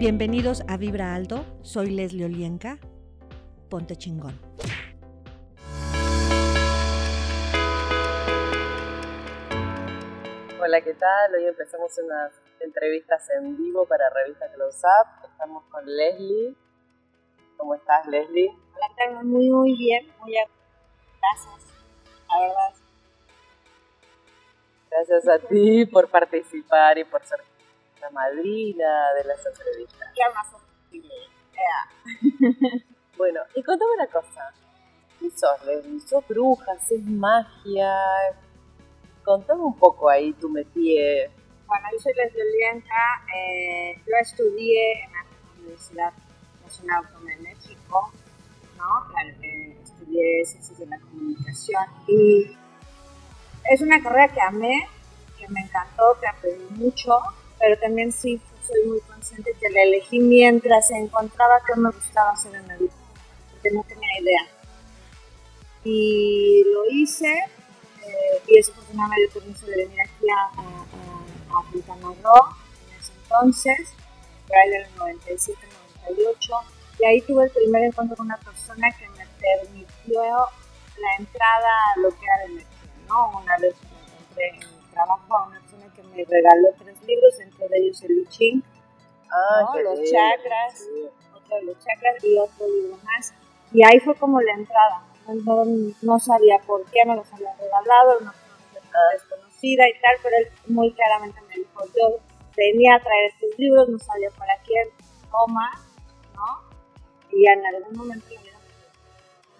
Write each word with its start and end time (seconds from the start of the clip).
Bienvenidos 0.00 0.62
a 0.66 0.78
Vibra 0.78 1.14
Alto, 1.14 1.44
soy 1.60 1.90
Leslie 1.90 2.24
Olienka. 2.24 2.78
Ponte 3.68 3.96
chingón. 3.96 4.32
Hola, 10.58 10.80
¿qué 10.80 10.94
tal? 10.94 11.34
Hoy 11.34 11.44
empezamos 11.44 11.98
unas 11.98 12.32
entrevistas 12.60 13.28
en 13.28 13.58
vivo 13.58 13.84
para 13.84 14.08
revista 14.08 14.50
Close 14.54 14.86
Up. 14.86 15.28
Estamos 15.30 15.64
con 15.64 15.84
Leslie. 15.84 16.54
¿Cómo 17.58 17.74
estás, 17.74 18.06
Leslie? 18.06 18.48
Hola, 18.48 19.22
muy, 19.22 19.50
muy 19.50 19.76
bien. 19.76 20.10
Muy 20.20 20.32
Gracias, 20.32 21.74
la 22.26 22.40
verdad. 22.40 22.74
Gracias 24.90 25.28
a 25.28 25.38
ti 25.46 25.84
por 25.84 26.08
participar 26.08 26.96
y 26.96 27.04
por 27.04 27.22
ser 27.22 27.49
la 28.00 28.10
madrina 28.10 29.12
de 29.14 29.24
las 29.24 29.44
entrevistas. 29.46 30.08
¿Qué 30.14 30.22
más 30.34 30.46
Bueno, 33.16 33.40
y 33.54 33.62
contame 33.62 33.92
una 33.94 34.06
cosa. 34.06 34.52
¿Qué 35.18 35.30
sos, 35.30 35.64
Leslie? 35.66 36.00
¿Sos 36.00 36.26
bruja? 36.26 36.72
¿Es 36.72 37.02
magia? 37.04 37.94
Contame 39.22 39.62
un 39.62 39.76
poco 39.76 40.08
ahí 40.08 40.32
tu 40.32 40.48
métier. 40.48 41.30
Bueno, 41.66 41.86
yo 41.92 41.98
soy 41.98 42.14
Leslie 42.14 42.42
Olienka. 42.42 43.22
Eh, 43.36 44.00
yo 44.06 44.12
estudié 44.20 45.04
en 45.04 45.12
la 45.12 45.26
Universidad 45.58 46.12
Nacional 46.64 47.04
Autónoma 47.04 47.30
de 47.30 47.36
México, 47.42 48.12
¿no? 48.78 49.42
Eh, 49.42 49.76
estudié 49.82 50.44
Ciencias 50.46 50.78
de 50.78 50.86
la 50.86 50.98
Comunicación 50.98 51.84
y 52.08 52.56
es 53.70 53.82
una 53.82 54.02
carrera 54.02 54.32
que 54.32 54.40
amé, 54.40 54.88
que 55.38 55.46
me 55.48 55.60
encantó, 55.60 56.16
que 56.20 56.26
aprendí 56.26 56.74
mucho 56.76 57.18
pero 57.60 57.78
también 57.78 58.10
sí 58.10 58.40
soy 58.66 58.88
muy 58.88 59.00
consciente 59.00 59.52
que 59.60 59.68
la 59.70 59.82
elegí 59.82 60.18
mientras 60.18 60.90
encontraba 60.90 61.60
que 61.66 61.78
me 61.78 61.90
gustaba 61.90 62.30
hacer 62.30 62.54
en 62.54 62.66
la 62.66 62.76
vida, 62.76 62.92
porque 63.50 63.70
no 63.70 63.84
tenía 63.84 64.20
idea. 64.20 64.46
Y 65.84 66.64
lo 66.72 66.84
hice, 66.90 67.32
eh, 67.32 68.42
y 68.48 68.58
eso 68.58 68.72
fue 68.72 68.94
una 68.94 69.08
dio 69.14 69.30
permiso 69.30 69.66
de 69.66 69.76
venir 69.76 70.00
aquí 70.00 70.26
a, 70.30 70.60
a, 71.58 71.70
Quintana 71.70 72.14
Roo 72.22 72.56
en 72.88 72.98
ese 72.98 73.12
entonces, 73.22 73.92
por 74.46 74.56
ahí 74.56 74.70
del 74.70 74.86
97, 74.96 75.58
98, 76.08 76.52
y 77.00 77.04
ahí 77.04 77.20
tuve 77.22 77.44
el 77.44 77.50
primer 77.50 77.82
encuentro 77.84 78.16
con 78.16 78.26
una 78.26 78.38
persona 78.38 78.88
que 78.98 79.08
me 79.10 79.26
permitió 79.38 80.22
la 80.22 81.16
entrada 81.18 81.68
a 81.94 82.00
lo 82.00 82.10
que 82.10 82.24
era 82.24 82.36
la 82.38 82.44
energía, 82.44 82.92
¿no? 83.08 83.38
Una 83.38 83.56
vez 83.58 83.74
me 83.82 83.98
encontré 83.98 84.48
en 84.48 84.58
mi 84.58 84.92
trabajo 84.92 85.36
a 85.36 85.46
una 85.46 85.60
me 86.14 86.24
regaló 86.24 86.68
tres 86.78 87.02
libros, 87.02 87.38
dentro 87.38 87.68
de 87.68 87.78
ellos 87.78 88.02
el 88.02 88.26
I 88.38 88.62
ah, 89.30 89.72
los 89.82 89.98
chakras, 90.10 90.88
otro 91.34 91.56
de 91.56 91.62
los 91.64 91.78
chakras 91.78 92.24
y 92.24 92.38
otro 92.38 92.66
libro 92.68 92.98
más. 93.04 93.34
Y 93.72 93.84
ahí 93.84 94.00
fue 94.00 94.14
como 94.16 94.40
la 94.40 94.52
entrada. 94.52 95.04
No, 95.44 95.64
no 96.02 96.18
sabía 96.18 96.58
por 96.66 96.84
qué 96.90 97.04
me 97.06 97.14
los 97.14 97.32
había 97.32 97.54
regalado, 97.54 98.18
una 98.20 98.32
persona 98.32 98.98
desconocida 99.12 99.88
y 99.88 99.92
tal, 100.00 100.16
pero 100.22 100.36
él 100.38 100.48
muy 100.66 100.92
claramente 100.92 101.40
me 101.48 101.54
dijo, 101.54 101.84
yo 101.96 102.18
venía 102.56 102.96
a 102.96 103.00
traer 103.00 103.30
estos 103.30 103.58
libros, 103.58 103.88
no 103.88 103.98
sabía 103.98 104.30
para 104.30 104.56
quién, 104.64 104.88
toma, 105.30 105.70
¿no? 106.34 106.70
Y 107.30 107.46
en 107.46 107.64
algún 107.64 107.96
momento 107.96 108.26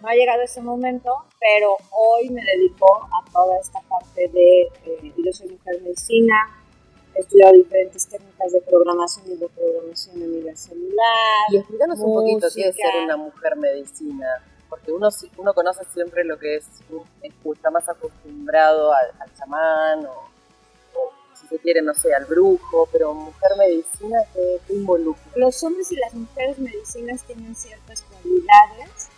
no 0.00 0.08
ha 0.08 0.14
llegado 0.14 0.42
ese 0.42 0.60
momento, 0.60 1.12
pero 1.38 1.76
hoy 1.90 2.30
me 2.30 2.42
dedico 2.42 2.86
a 3.04 3.30
toda 3.30 3.58
esta 3.58 3.80
parte 3.82 4.28
de, 4.28 4.62
eh, 4.62 5.12
yo 5.16 5.32
soy 5.32 5.48
mujer 5.48 5.82
medicina, 5.82 6.34
he 7.14 7.20
estudiado 7.20 7.52
diferentes 7.52 8.06
técnicas 8.06 8.52
de 8.52 8.60
programación 8.62 9.26
y 9.32 9.36
de 9.36 9.48
programación 9.48 10.22
a 10.22 10.26
nivel 10.26 10.56
celular. 10.56 11.46
Y 11.50 11.56
explícanos 11.58 11.98
un 12.00 12.14
poquito 12.14 12.48
qué 12.54 12.68
es 12.68 12.76
ser 12.76 13.04
una 13.04 13.16
mujer 13.16 13.56
medicina, 13.56 14.26
porque 14.68 14.92
uno, 14.92 15.08
uno 15.36 15.54
conoce 15.54 15.84
siempre 15.92 16.24
lo 16.24 16.38
que 16.38 16.56
es, 16.56 16.66
está 17.52 17.70
más 17.70 17.88
acostumbrado 17.88 18.92
al, 18.92 19.34
chamán 19.34 20.06
o, 20.06 20.30
si 21.34 21.46
se 21.46 21.58
quiere, 21.58 21.82
no 21.82 21.92
sé, 21.94 22.14
al 22.14 22.24
brujo, 22.26 22.88
pero 22.92 23.12
mujer 23.12 23.50
medicina, 23.58 24.18
¿qué, 24.32 24.60
¿qué, 24.66 24.74
involucra? 24.74 25.24
Los 25.36 25.62
hombres 25.64 25.90
y 25.92 25.96
las 25.96 26.14
mujeres 26.14 26.58
medicinas 26.58 27.24
tienen 27.24 27.54
ciertas 27.54 28.02
cualidades. 28.02 29.10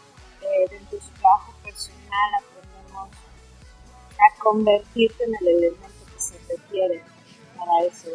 Eh, 0.54 0.68
dentro 0.68 0.98
de 0.98 1.04
su 1.04 1.10
trabajo 1.12 1.54
personal 1.62 2.34
aprendemos 2.38 3.08
a 4.18 4.42
convertirte 4.42 5.24
en 5.24 5.34
el 5.36 5.48
elemento 5.48 6.04
que 6.12 6.20
se 6.20 6.38
requiere 6.48 7.02
para 7.56 7.86
eso. 7.86 8.10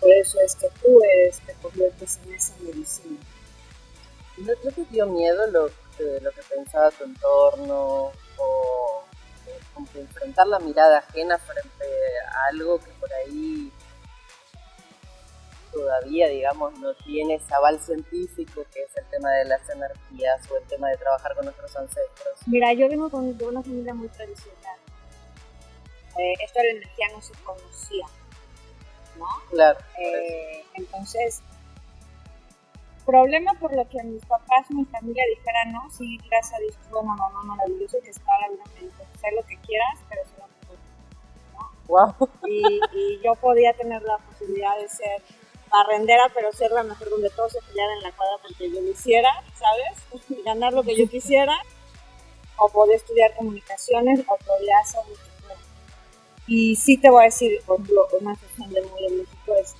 Por 0.00 0.10
eso 0.12 0.38
es 0.44 0.54
que 0.54 0.68
tú 0.80 1.00
eres, 1.02 1.40
te 1.40 1.54
conviertes 1.54 2.20
en 2.24 2.34
esa 2.34 2.54
medicina. 2.60 3.18
¿No, 4.36 4.52
te 4.54 4.84
dio 4.90 5.06
miedo 5.06 5.46
lo, 5.48 5.62
lo 5.66 6.30
que 6.30 6.42
pensaba 6.54 6.90
tu 6.90 7.04
entorno 7.04 8.12
o 8.38 9.04
enfrentar 9.94 10.46
la 10.46 10.58
mirada 10.58 10.98
ajena 10.98 11.38
frente 11.38 11.86
a 12.28 12.48
algo 12.50 12.78
que 12.78 12.90
por 13.00 13.12
ahí 13.12 13.72
todavía, 15.76 16.28
digamos, 16.28 16.78
no 16.78 16.94
tiene 16.94 17.34
ese 17.34 17.54
aval 17.54 17.78
científico 17.80 18.64
que 18.72 18.82
es 18.82 18.96
el 18.96 19.04
tema 19.10 19.30
de 19.32 19.44
las 19.44 19.68
energías 19.68 20.50
o 20.50 20.56
el 20.56 20.64
tema 20.64 20.88
de 20.88 20.96
trabajar 20.96 21.34
con 21.34 21.44
nuestros 21.44 21.76
ancestros? 21.76 22.40
Mira, 22.46 22.72
yo 22.72 22.88
vengo 22.88 23.10
con, 23.10 23.36
de 23.36 23.44
una 23.44 23.62
familia 23.62 23.94
muy 23.94 24.08
tradicional. 24.08 24.78
Eh, 26.18 26.32
esto 26.42 26.60
de 26.60 26.64
la 26.64 26.70
energía 26.78 27.06
no 27.12 27.20
se 27.20 27.34
conocía. 27.44 28.06
¿no? 29.18 29.26
Claro. 29.50 29.78
Eh, 29.98 30.64
entonces, 30.74 31.42
problema 33.04 33.52
por 33.54 33.74
lo 33.74 33.86
que 33.88 34.02
mis 34.02 34.24
papás, 34.24 34.70
mi 34.70 34.84
familia 34.86 35.24
dijera, 35.36 35.64
no, 35.66 35.90
sí, 35.90 36.18
gracias 36.28 36.54
a 36.54 36.58
Dios 36.58 36.76
tuve 36.88 37.00
una 37.00 37.16
mamá 37.16 37.42
maravillosa 37.42 37.98
que 38.02 38.10
estaba 38.10 38.38
la 38.40 38.48
vida 38.48 38.64
me 38.74 38.80
dijo, 38.80 39.04
sé 39.20 39.28
lo 39.34 39.42
que 39.46 39.56
quieras, 39.58 39.98
pero 40.08 40.22
solo 40.24 40.46
¿no? 41.52 41.70
Wow. 41.86 42.28
Y, 42.46 42.80
y, 42.94 43.20
yo 43.22 43.34
podía 43.36 43.72
tener 43.74 44.02
la 44.02 44.18
posibilidad 44.18 44.76
de 44.78 44.88
ser 44.88 45.22
barrendera, 45.70 46.30
pero 46.34 46.52
ser 46.52 46.70
la 46.70 46.82
mejor 46.82 47.10
donde 47.10 47.30
todos 47.30 47.52
se 47.52 47.62
pelearan 47.62 47.98
en 47.98 48.02
la 48.04 48.12
cuadra 48.12 48.36
porque 48.42 48.70
yo 48.70 48.80
lo 48.80 48.90
hiciera, 48.90 49.30
¿sabes? 49.54 50.24
Ganar 50.44 50.72
lo 50.72 50.82
que 50.82 50.96
yo 50.96 51.08
quisiera. 51.08 51.54
O 52.58 52.70
podía 52.70 52.96
estudiar 52.96 53.34
comunicaciones, 53.36 54.20
o 54.20 54.36
podía 54.38 54.78
hacer 54.78 55.02
y 56.46 56.76
sí 56.76 56.96
te 56.96 57.10
voy 57.10 57.22
a 57.22 57.24
decir, 57.24 57.60
por 57.66 57.80
ejemplo, 57.80 58.06
una 58.20 58.36
sesión 58.36 58.70
de 58.70 58.82
muy 58.82 59.06
en 59.06 59.18
México 59.18 59.54
es 59.60 59.74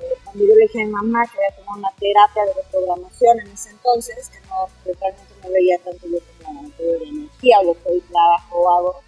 eh, 0.00 0.14
cuando 0.24 0.44
yo 0.44 0.54
le 0.54 0.62
dije 0.62 0.82
a 0.82 0.86
mi 0.86 0.92
mamá 0.92 1.26
que 1.26 1.38
había 1.38 1.56
tomado 1.56 1.78
una 1.78 1.92
terapia 1.98 2.44
de 2.46 2.54
reprogramación 2.54 3.40
en 3.40 3.48
ese 3.48 3.70
entonces, 3.70 4.30
que 4.30 4.40
no, 4.48 4.66
realmente 4.84 5.34
no 5.42 5.50
veía 5.50 5.78
tanto 5.78 6.06
yo 6.06 6.18
como 6.42 6.62
la 6.62 6.68
de 6.78 7.08
energía 7.08 7.60
o 7.60 7.64
lo 7.64 7.74
que 7.74 7.90
hoy 7.90 8.00
trabajo 8.00 8.56
o 8.56 8.70
hago. 8.70 9.00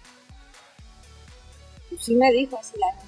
Y 1.89 1.97
sí 1.97 2.15
me 2.15 2.31
dijo 2.31 2.57
así 2.57 2.77
la 2.77 3.01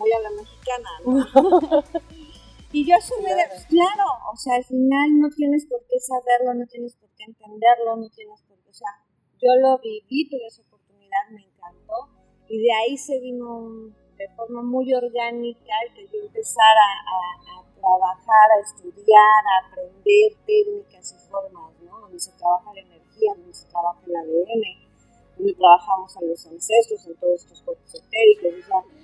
muy 0.00 0.10
a 0.12 0.20
la 0.20 0.30
mexicana, 0.30 0.90
¿no? 1.04 1.20
y 2.72 2.88
yo 2.88 2.96
asumí 2.96 3.24
claro. 3.24 3.36
de, 3.36 3.48
pues, 3.48 3.66
claro, 3.66 4.06
o 4.32 4.36
sea, 4.36 4.56
al 4.56 4.64
final 4.64 5.20
no 5.20 5.28
tienes 5.28 5.66
por 5.66 5.84
qué 5.86 6.00
saberlo, 6.00 6.54
no 6.54 6.66
tienes 6.66 6.96
por 6.96 7.10
qué 7.16 7.24
entenderlo, 7.24 7.96
no 7.96 8.08
tienes 8.08 8.40
por 8.48 8.56
qué, 8.58 8.70
o 8.70 8.74
sea, 8.74 8.88
yo 9.36 9.52
lo 9.60 9.78
viví, 9.78 10.28
tuve 10.28 10.46
esa 10.46 10.62
oportunidad, 10.62 11.28
me 11.30 11.44
encantó 11.44 12.08
y 12.48 12.58
de 12.58 12.72
ahí 12.72 12.96
se 12.96 13.20
vino 13.20 13.92
de 14.16 14.28
forma 14.36 14.62
muy 14.62 14.92
orgánica 14.92 15.72
el 15.86 15.94
que 15.94 16.06
yo 16.08 16.20
empezara 16.24 16.86
a, 17.06 17.62
trabajar, 17.80 18.46
a 18.58 18.60
estudiar, 18.60 19.40
a 19.48 19.66
aprender 19.66 20.36
técnicas 20.44 21.16
y 21.16 21.30
formas, 21.30 21.72
¿no? 21.80 22.00
Donde 22.00 22.20
se 22.20 22.30
trabaja 22.32 22.74
la 22.74 22.80
energía, 22.80 23.32
donde 23.34 23.54
se 23.54 23.66
trabaja 23.68 24.00
el 24.06 24.16
ADN, 24.16 24.62
donde 25.38 25.54
trabajamos 25.54 26.14
a 26.14 26.20
los 26.20 26.46
ancestros, 26.46 27.06
en 27.06 27.16
todos 27.16 27.40
estos 27.40 27.62
cuerpos 27.62 27.94
etéricos, 27.94 28.68
o 28.68 28.99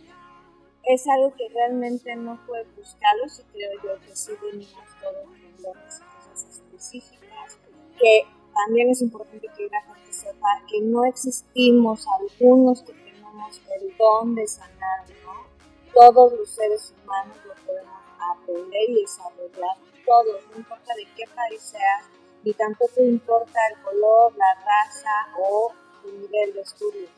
es 0.86 1.06
algo 1.08 1.34
que 1.34 1.48
realmente 1.48 2.14
no 2.16 2.38
fue 2.46 2.64
buscado, 2.76 3.28
si 3.28 3.42
creo 3.44 3.70
yo 3.82 4.00
que 4.06 4.14
sí 4.14 4.32
venimos 4.40 4.84
todos 5.02 5.24
con 5.24 5.62
dones 5.62 6.00
cosas 6.00 6.48
específicas, 6.48 7.58
que 7.98 8.22
también 8.54 8.90
es 8.90 9.02
importante 9.02 9.48
que 9.56 9.68
la 9.68 9.82
gente 9.82 10.12
sepa 10.12 10.62
que 10.68 10.80
no 10.82 11.04
existimos 11.04 12.06
algunos 12.20 12.82
que 12.82 12.92
el 12.92 13.96
don 13.98 14.34
de 14.34 14.46
sanar, 14.46 15.00
¿no? 15.24 15.46
Todos 15.92 16.32
los 16.32 16.48
seres 16.48 16.94
humanos 17.02 17.36
lo 17.44 17.54
podemos 17.66 18.00
aprender 18.34 18.90
y 18.90 19.00
desarrollar, 19.02 19.76
todos, 20.06 20.40
no 20.50 20.56
importa 20.56 20.94
de 20.94 21.04
qué 21.16 21.24
país 21.34 21.60
seas, 21.60 22.04
ni 22.44 22.52
tampoco 22.52 23.02
importa 23.02 23.58
el 23.72 23.82
color, 23.82 24.32
la 24.36 24.54
raza 24.54 25.38
o 25.38 25.72
el 26.04 26.20
nivel 26.20 26.54
de 26.54 26.60
estudios. 26.60 27.10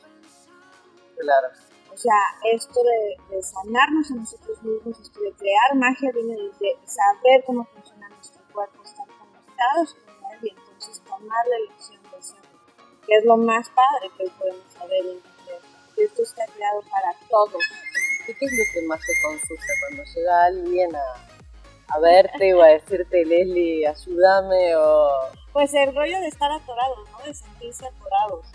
Claro. 1.19 1.49
O 1.93 1.97
sea, 1.97 2.15
esto 2.53 2.81
de, 2.83 3.43
sanarnos 3.43 4.11
a 4.11 4.15
nosotros 4.15 4.63
mismos, 4.63 5.01
esto 5.01 5.21
de 5.21 5.33
crear 5.33 5.75
magia, 5.75 6.11
viene 6.13 6.35
de 6.35 6.79
saber 6.85 7.45
cómo 7.47 7.65
funciona 7.65 8.09
nuestro 8.11 8.43
cuerpo, 8.53 8.83
estar 8.85 9.07
conectados 9.07 9.95
con 9.95 10.31
él 10.33 10.39
y 10.43 10.49
entonces 10.51 11.03
tomar 11.05 11.47
la 11.47 11.57
elección 11.57 12.03
de 12.03 12.23
ser, 12.23 12.41
que 13.07 13.15
es 13.15 13.25
lo 13.25 13.37
más 13.37 13.69
padre 13.71 14.11
que 14.17 14.31
podemos 14.39 14.73
saber 14.73 15.05
y 15.97 16.03
esto 16.03 16.23
está 16.23 16.47
creado 16.47 16.81
para 16.91 17.13
todos. 17.29 17.63
¿Y 18.29 18.35
qué 18.35 18.45
es 18.45 18.53
lo 18.53 18.65
que 18.73 18.87
más 18.87 19.01
se 19.01 19.13
consulta 19.23 19.73
cuando 19.81 20.05
llega 20.05 20.45
alguien 20.45 20.95
a, 20.95 21.29
a 21.89 21.99
verte 21.99 22.55
o 22.55 22.63
a 22.63 22.69
decirte, 22.69 23.25
Leslie, 23.25 23.87
ayúdame 23.87 24.77
o... 24.77 25.09
Pues 25.53 25.73
el 25.75 25.95
rollo 25.95 26.21
de 26.21 26.29
estar 26.29 26.51
atorados, 26.53 27.11
¿no? 27.11 27.25
De 27.25 27.35
sentirse 27.35 27.87
atorados, 27.87 28.47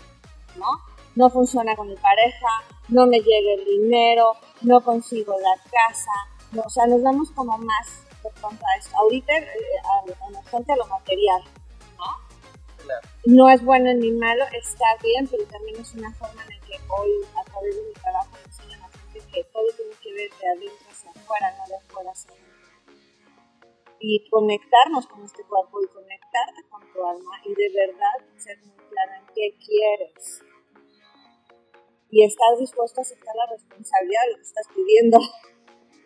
¿no? 0.56 0.93
No 1.14 1.30
funciona 1.30 1.76
con 1.76 1.88
mi 1.88 1.96
pareja, 1.96 2.48
no 2.88 3.06
me 3.06 3.20
llega 3.20 3.54
el 3.54 3.64
dinero, 3.64 4.32
no 4.62 4.80
consigo 4.80 5.34
la 5.38 5.62
casa, 5.70 6.10
no, 6.52 6.62
o 6.62 6.68
sea, 6.68 6.86
nos 6.86 7.02
damos 7.02 7.30
como 7.30 7.56
más 7.58 8.04
por 8.22 8.32
contra 8.40 8.66
esto. 8.78 8.96
Ahorita 8.96 9.32
eh, 9.36 9.44
a, 9.84 10.30
la 10.30 10.42
gente 10.42 10.72
a 10.72 10.76
lo 10.76 10.86
material, 10.86 11.42
¿no? 11.96 12.84
Claro. 12.84 13.08
No 13.26 13.48
es 13.48 13.64
bueno 13.64 13.92
ni 13.94 14.10
malo, 14.10 14.44
está 14.52 14.84
bien, 15.02 15.26
pero 15.28 15.44
también 15.46 15.80
es 15.80 15.94
una 15.94 16.12
forma 16.14 16.42
en 16.42 16.50
la 16.50 16.66
que 16.66 16.74
hoy, 16.88 17.10
a 17.40 17.44
través 17.44 17.76
de 17.76 17.82
mi 17.82 17.92
trabajo, 17.94 18.28
me 18.32 18.40
enseñan 18.40 18.82
a 18.82 18.88
la 18.88 18.98
gente 18.98 19.20
que 19.32 19.44
todo 19.44 19.66
tiene 19.76 19.94
que 20.02 20.12
ver 20.12 20.30
de 20.30 20.48
adentro 20.48 20.90
hacia 20.90 21.10
afuera, 21.10 21.56
no 21.58 21.68
de 21.68 21.76
afuera 21.76 22.10
hacia 22.10 22.30
adentro 22.32 22.54
y 24.06 24.28
conectarnos 24.28 25.06
con 25.06 25.24
este 25.24 25.44
cuerpo 25.44 25.80
y 25.82 25.86
conectarte 25.88 26.62
con 26.68 26.82
tu 26.92 27.06
alma 27.06 27.40
y 27.44 27.54
de 27.54 27.70
verdad 27.70 28.36
ser 28.36 28.58
muy 28.58 28.76
clara 28.90 29.18
en 29.18 29.26
qué 29.34 29.56
quieres. 29.64 30.42
Y 32.14 32.22
estás 32.22 32.60
dispuesto 32.60 33.00
a 33.00 33.02
aceptar 33.02 33.34
la 33.34 33.46
responsabilidad 33.50 34.20
de 34.26 34.30
lo 34.30 34.36
que 34.36 34.42
estás 34.46 34.68
pidiendo. 34.72 35.18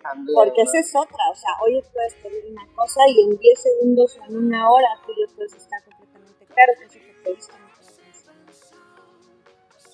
También, 0.00 0.34
Porque 0.34 0.64
¿no? 0.64 0.70
esa 0.70 0.78
es 0.78 0.96
otra. 0.96 1.22
O 1.30 1.34
sea, 1.36 1.50
hoy 1.60 1.82
puedes 1.92 2.14
pedir 2.14 2.46
una 2.50 2.66
cosa 2.74 3.00
y 3.08 3.28
en 3.28 3.36
10 3.36 3.60
segundos 3.60 4.16
o 4.16 4.24
en 4.24 4.36
una 4.38 4.70
hora 4.70 4.88
tú 5.04 5.12
ya 5.12 5.28
puedes 5.36 5.52
estar 5.52 5.84
completamente 5.84 6.46
claro 6.46 6.72
que 6.78 6.84
eso 6.86 6.98
que 6.98 7.12
pediste 7.22 7.52
no 7.60 7.68
te. 7.76 7.84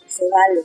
Se 0.07 0.29
vale. 0.31 0.63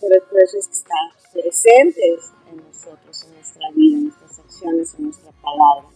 Pero 0.00 0.28
por 0.28 0.42
eso 0.42 0.58
es 0.58 0.66
que 0.66 0.74
están 0.74 1.10
presentes 1.32 2.32
en 2.50 2.56
nosotros, 2.56 3.24
en 3.24 3.34
nuestra 3.34 3.70
vida, 3.70 3.98
en 3.98 4.04
nuestras 4.06 4.38
acciones, 4.40 4.94
en 4.94 5.04
nuestra 5.04 5.30
palabra. 5.30 5.88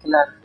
Claro. 0.00 0.41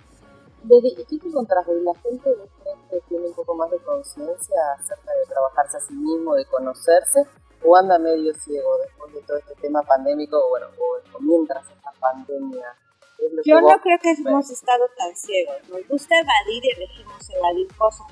¿Y 0.70 1.06
qué 1.06 1.18
te 1.18 1.28
encontrás? 1.28 1.66
¿La 1.68 1.94
gente 1.96 2.34
vos 2.36 2.50
crees 2.62 2.78
que 2.90 3.02
tiene 3.10 3.28
un 3.28 3.34
poco 3.34 3.56
más 3.56 3.72
de 3.72 3.78
conciencia 3.80 4.56
acerca 4.78 5.12
de 5.14 5.26
trabajarse 5.28 5.78
a 5.78 5.80
sí 5.80 5.94
mismo, 5.94 6.36
de 6.36 6.46
conocerse? 6.46 7.26
¿O 7.64 7.76
anda 7.76 7.98
medio 7.98 8.34
ciego 8.34 8.78
después 8.84 9.14
de 9.14 9.22
todo 9.22 9.38
este 9.38 9.56
tema 9.56 9.82
pandémico? 9.84 10.38
o 10.38 10.50
Bueno, 10.50 10.68
o, 10.78 11.20
mientras 11.20 11.64
esta 11.70 11.92
pandemia. 12.00 12.76
¿Es 13.18 13.34
lo 13.34 13.42
que 13.42 13.50
Yo 13.50 13.62
no 13.62 13.82
creo 13.82 13.98
que 14.00 14.10
ves? 14.10 14.20
hemos 14.20 14.50
estado 14.50 14.86
tan 14.98 15.16
ciegos. 15.16 15.56
Nos 15.70 15.88
gusta 15.88 16.16
evadir 16.20 16.66
y 16.66 16.70
elegimos 16.72 17.30
evadir 17.30 17.68
cosas. 17.76 18.08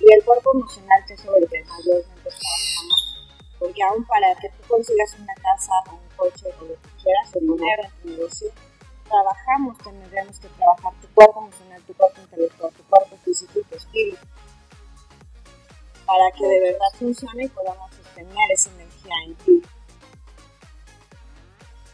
Y 0.00 0.12
el 0.12 0.24
cuerpo 0.24 0.50
emocional, 0.54 1.02
que 1.06 1.14
es 1.14 1.20
sobre 1.20 1.38
el 1.38 1.48
que 1.48 1.64
mayormente 1.64 2.20
trabajamos, 2.20 3.28
porque 3.58 3.82
aún 3.84 4.04
para 4.04 4.34
que 4.34 4.48
tú 4.50 4.68
consigas 4.68 5.16
una 5.18 5.34
casa 5.34 5.72
un 5.92 6.16
coche 6.16 6.52
o 6.60 6.64
lo 6.64 6.74
que 6.74 6.88
quieras, 7.02 7.36
o 7.36 7.40
dinero 7.40 7.82
en 7.84 8.02
tu 8.02 8.08
negocio, 8.08 8.50
trabajamos, 9.14 9.78
tendríamos 9.78 10.40
que 10.40 10.48
trabajar 10.48 10.92
tu 11.00 11.08
cuerpo 11.14 11.40
emocional, 11.42 11.82
tu 11.86 11.94
cuerpo 11.94 12.20
intelectual, 12.20 12.72
tu 12.72 12.82
cuerpo 12.84 13.16
físico 13.24 13.60
y 13.60 13.62
tu 13.62 13.76
espíritu. 13.76 14.26
Para 16.06 16.30
que 16.36 16.46
de 16.46 16.60
verdad 16.60 16.98
funcione 16.98 17.44
y 17.44 17.48
podamos 17.48 17.94
sostener 17.94 18.50
esa 18.52 18.70
energía 18.72 19.14
en 19.26 19.34
ti. 19.36 19.62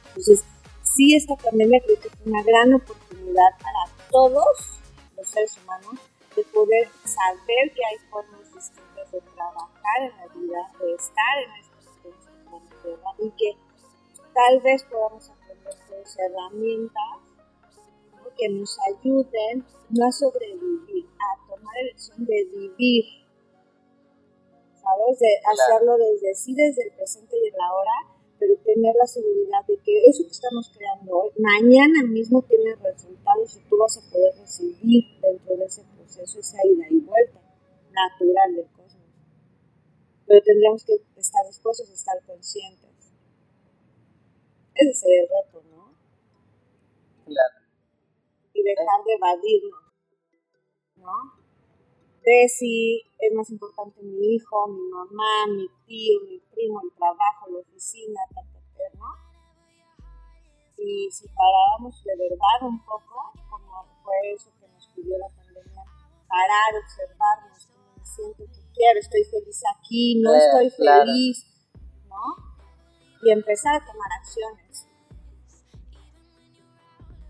Entonces, 0.09 0.45
sí, 0.83 1.15
esta 1.15 1.37
pandemia 1.37 1.81
creo 1.85 2.01
que 2.01 2.09
fue 2.09 2.33
una 2.33 2.43
gran 2.43 2.75
oportunidad 2.75 3.51
para 3.63 3.85
todos 4.11 4.81
los 5.17 5.29
seres 5.29 5.57
humanos 5.59 6.01
de 6.35 6.43
poder 6.45 6.89
saber 7.05 7.73
que 7.75 7.85
hay 7.85 7.99
formas 8.11 8.53
distintas 8.55 9.13
de 9.13 9.21
trabajar 9.21 10.03
en 10.03 10.17
la 10.17 10.27
vida, 10.35 10.73
de 10.81 10.95
estar 10.95 11.39
en 11.43 12.51
la 12.51 12.83
tierra 12.83 13.11
y 13.19 13.31
que 13.31 13.57
tal 14.33 14.61
vez 14.61 14.83
podamos 14.85 15.31
todas 15.89 16.19
herramientas 16.19 17.19
¿no? 18.17 18.35
que 18.37 18.49
nos 18.49 18.77
ayuden 18.89 19.65
no 19.91 20.07
a 20.07 20.13
sobrevivir, 20.13 21.07
a 21.19 21.49
tomar 21.49 21.77
elección 21.79 22.25
de 22.25 22.45
vivir, 22.45 23.05
¿sabes? 24.81 25.19
De 25.19 25.33
hacerlo 25.45 25.99
desde 25.99 26.35
sí, 26.35 26.55
desde 26.55 26.85
el 26.85 26.93
presente 26.93 27.37
y 27.37 27.49
el 27.49 27.61
ahora, 27.61 28.21
pero 28.39 28.55
tener 28.65 28.95
la 28.97 29.07
seguridad 29.07 29.67
de 29.67 29.77
que 29.79 30.05
eso 30.07 30.25
que 30.25 30.31
estamos 30.31 30.71
creando 30.75 31.19
hoy, 31.19 31.31
mañana 31.39 32.03
mismo 32.09 32.43
tiene 32.43 32.75
resultados 32.77 33.57
y 33.57 33.69
tú 33.69 33.77
vas 33.77 33.99
a 33.99 34.11
poder 34.11 34.35
recibir 34.39 35.05
dentro 35.21 35.57
de 35.57 35.65
ese 35.65 35.83
proceso 35.97 36.41
esa 36.41 36.59
ida 36.65 36.87
y 36.91 37.01
vuelta 37.01 37.41
natural 37.93 38.55
del 38.55 38.67
cosmos. 38.73 39.05
Pero 40.27 40.43
tendríamos 40.43 40.85
que 40.85 40.95
estar 41.17 41.47
dispuestos 41.47 41.91
a 41.91 41.93
estar 41.93 42.23
conscientes. 42.27 42.90
Ese 44.81 44.95
sería 44.95 45.21
el 45.21 45.29
reto, 45.29 45.63
¿no? 45.69 45.93
Claro. 47.27 47.57
Y 48.55 48.63
dejar 48.63 49.05
de 49.05 49.13
evadirnos, 49.13 49.85
¿no? 50.97 51.13
De 52.25 52.49
si 52.49 53.03
es 53.19 53.33
más 53.35 53.51
importante 53.51 54.03
mi 54.03 54.35
hijo, 54.35 54.69
mi 54.69 54.89
mamá, 54.89 55.47
mi 55.49 55.69
tío, 55.87 56.21
mi 56.23 56.39
primo, 56.51 56.81
el 56.83 56.93
trabajo, 56.97 57.51
la 57.51 57.59
oficina, 57.59 58.21
ta, 58.35 58.41
ta, 58.41 58.59
ta, 58.59 58.99
¿no? 58.99 59.13
Y 60.79 61.11
si 61.11 61.29
paráramos 61.29 62.03
de 62.03 62.17
verdad 62.17 62.63
un 62.63 62.83
poco, 62.83 63.33
como 63.51 63.85
fue 64.03 64.33
eso 64.33 64.51
que 64.59 64.67
nos 64.67 64.87
pidió 64.95 65.19
la 65.19 65.29
pandemia, 65.29 65.85
parar, 66.27 66.83
observarnos, 66.83 67.67
cómo 67.67 67.97
me 67.99 68.07
siento, 68.07 68.45
qué 68.47 68.63
quiero, 68.73 69.01
estoy 69.01 69.25
feliz 69.25 69.63
aquí, 69.77 70.23
no 70.23 70.35
estoy 70.35 70.71
claro. 70.71 71.05
feliz, 71.05 71.45
¿no? 72.09 72.50
Y 73.23 73.31
empezar 73.33 73.75
a 73.77 73.85
tomar 73.85 74.09
acciones. 74.19 74.87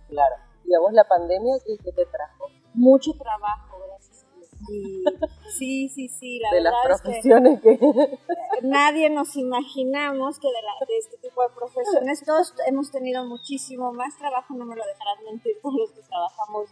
Claro. 0.09 0.37
¿Y 0.65 0.75
a 0.75 0.81
vos 0.81 0.93
la 0.93 1.05
pandemia 1.05 1.55
qué, 1.67 1.77
qué 1.83 1.93
te 1.93 2.07
trajo? 2.07 2.47
Mucho 2.75 3.13
trabajo, 3.15 3.79
gracias 3.87 4.25
a 4.25 4.37
Dios. 4.37 5.31
Sí, 5.57 5.89
sí, 5.89 6.09
sí, 6.09 6.39
la 6.39 6.51
de 6.55 6.61
las 6.61 6.73
verdad 6.85 6.91
es 6.97 7.03
que 7.03 7.09
profesiones 7.09 7.61
que... 7.61 8.19
nadie 8.63 9.11
nos 9.11 9.35
imaginamos 9.37 10.39
que 10.39 10.47
de, 10.49 10.63
la- 10.63 10.87
de 10.87 10.97
este 10.99 11.17
tipo 11.19 11.43
de 11.43 11.49
profesiones 11.55 12.23
todos 12.25 12.55
hemos 12.67 12.91
tenido 12.93 13.25
muchísimo 13.25 13.93
más 13.93 14.17
trabajo, 14.19 14.55
no 14.55 14.65
me 14.67 14.77
lo 14.77 14.85
dejarán 14.85 15.25
mentir, 15.25 15.57
todos 15.63 15.75
los 15.77 15.91
que 15.93 16.03
trabajamos 16.03 16.71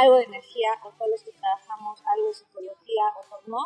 algo 0.00 0.16
de 0.16 0.24
energía 0.24 0.68
o 0.84 0.90
todos 0.96 1.10
los 1.10 1.22
que 1.22 1.32
trabajamos 1.32 2.02
algo 2.06 2.28
de 2.28 2.34
psicología 2.34 3.04
o 3.18 3.50
no, 3.50 3.58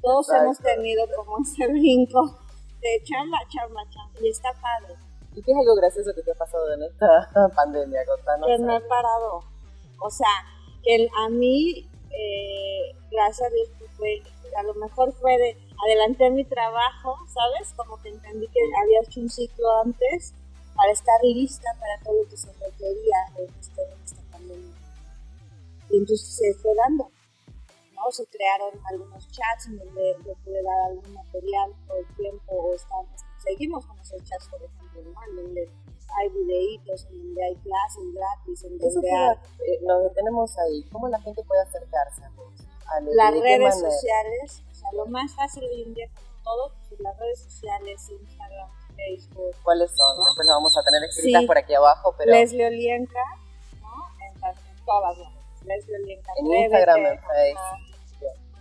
todos 0.00 0.28
Exacto. 0.28 0.44
hemos 0.44 0.58
tenido 0.58 1.04
como 1.16 1.38
ese 1.42 1.66
brinco 1.66 2.38
de 2.80 3.02
chamba, 3.04 3.38
chamba 3.48 3.82
y 4.24 4.30
está 4.30 4.52
padre, 4.54 4.96
¿Y 5.36 5.42
qué 5.42 5.50
es 5.50 5.58
algo 5.58 5.74
gracioso 5.74 6.14
que 6.14 6.22
te 6.22 6.30
ha 6.30 6.34
pasado 6.36 6.72
en 6.74 6.84
esta 6.84 7.28
pandemia? 7.56 8.06
Contanos. 8.06 8.46
que 8.46 8.58
no 8.58 8.76
he 8.76 8.80
parado, 8.82 9.42
o 9.98 10.10
sea, 10.10 10.28
que 10.82 11.08
a 11.16 11.28
mí, 11.28 11.88
eh, 12.10 12.94
gracias 13.10 13.48
a 13.48 13.52
Dios, 13.52 13.68
pues 13.78 13.90
fue, 13.96 14.22
a 14.56 14.62
lo 14.62 14.74
mejor 14.74 15.12
fue 15.14 15.36
de 15.38 15.56
adelantar 15.84 16.30
mi 16.30 16.44
trabajo, 16.44 17.16
¿sabes? 17.26 17.72
Como 17.74 18.00
que 18.00 18.10
entendí 18.10 18.46
que 18.48 18.60
había 18.80 19.00
hecho 19.00 19.20
un 19.20 19.28
ciclo 19.28 19.80
antes 19.80 20.34
para 20.76 20.92
estar 20.92 21.14
lista 21.22 21.68
para 21.80 22.00
todo 22.04 22.22
lo 22.22 22.28
que 22.28 22.36
se 22.36 22.52
requería 22.52 23.16
en, 23.38 23.52
este, 23.60 23.82
en 23.82 24.02
esta 24.04 24.22
pandemia. 24.30 24.74
Y 25.90 25.96
entonces 25.96 26.28
se 26.28 26.54
fue 26.54 26.74
dando, 26.76 27.10
¿no? 27.94 28.10
Se 28.12 28.26
crearon 28.26 28.70
algunos 28.90 29.26
chats 29.32 29.66
en 29.66 29.78
donde 29.78 30.16
yo 30.24 30.34
pude 30.44 30.62
dar 30.62 30.90
algún 30.90 31.14
material 31.14 31.72
todo 31.88 31.98
el 31.98 32.16
tiempo, 32.16 32.52
o 32.52 32.74
estamos, 32.74 33.08
seguimos 33.44 33.84
con 33.86 33.98
esos 34.00 34.22
chats, 34.24 34.48
por 34.48 34.62
ejemplo, 34.62 35.02
¿no? 35.02 35.22
En 35.30 35.36
donde 35.36 35.68
hay 36.16 36.28
videitos, 36.30 37.04
en 37.10 37.18
donde 37.26 37.44
hay 37.44 37.54
clases 37.56 38.04
gratis, 38.14 38.64
en 38.64 38.78
donde 38.78 39.10
hay 39.12 39.36
eh, 39.66 39.78
nos 39.82 40.02
detenemos 40.04 40.58
ahí. 40.58 40.82
¿Cómo 40.92 41.08
la 41.08 41.20
gente 41.20 41.42
puede 41.44 41.62
acercarse 41.62 42.24
a 42.24 42.30
vos? 42.30 42.52
A 42.94 43.00
Leti? 43.00 43.16
las 43.16 43.34
¿De 43.34 43.40
qué 43.42 43.58
redes 43.58 43.74
sociales, 43.80 44.62
o 44.70 44.74
sea, 44.74 44.88
lo 44.92 45.06
más 45.06 45.34
fácil 45.34 45.64
hoy 45.64 45.82
en 45.82 45.94
día 45.94 46.06
como 46.14 46.26
todo, 46.44 46.72
pues 46.88 47.00
las 47.00 47.18
redes 47.18 47.40
sociales, 47.40 48.08
Instagram, 48.10 48.68
Facebook, 48.96 49.54
¿Cuáles 49.62 49.90
son? 49.90 50.16
¿No? 50.16 50.24
Después 50.24 50.46
las 50.46 50.54
vamos 50.56 50.76
a 50.78 50.82
tener 50.84 51.02
escritas 51.08 51.40
Sí. 51.40 51.46
por 51.46 51.58
aquí 51.58 51.74
abajo, 51.74 52.14
pero 52.16 52.30
Leslie 52.30 52.66
Olienka, 52.66 53.24
¿no? 53.80 53.90
En, 54.24 54.84
todas 54.86 55.16
las 55.18 55.26
redes. 55.26 55.64
Leslie 55.64 55.96
Olienka. 55.96 56.32
En 56.38 56.46
Instagram, 56.46 56.98
en. 57.06 57.18
Facebook. 57.18 57.94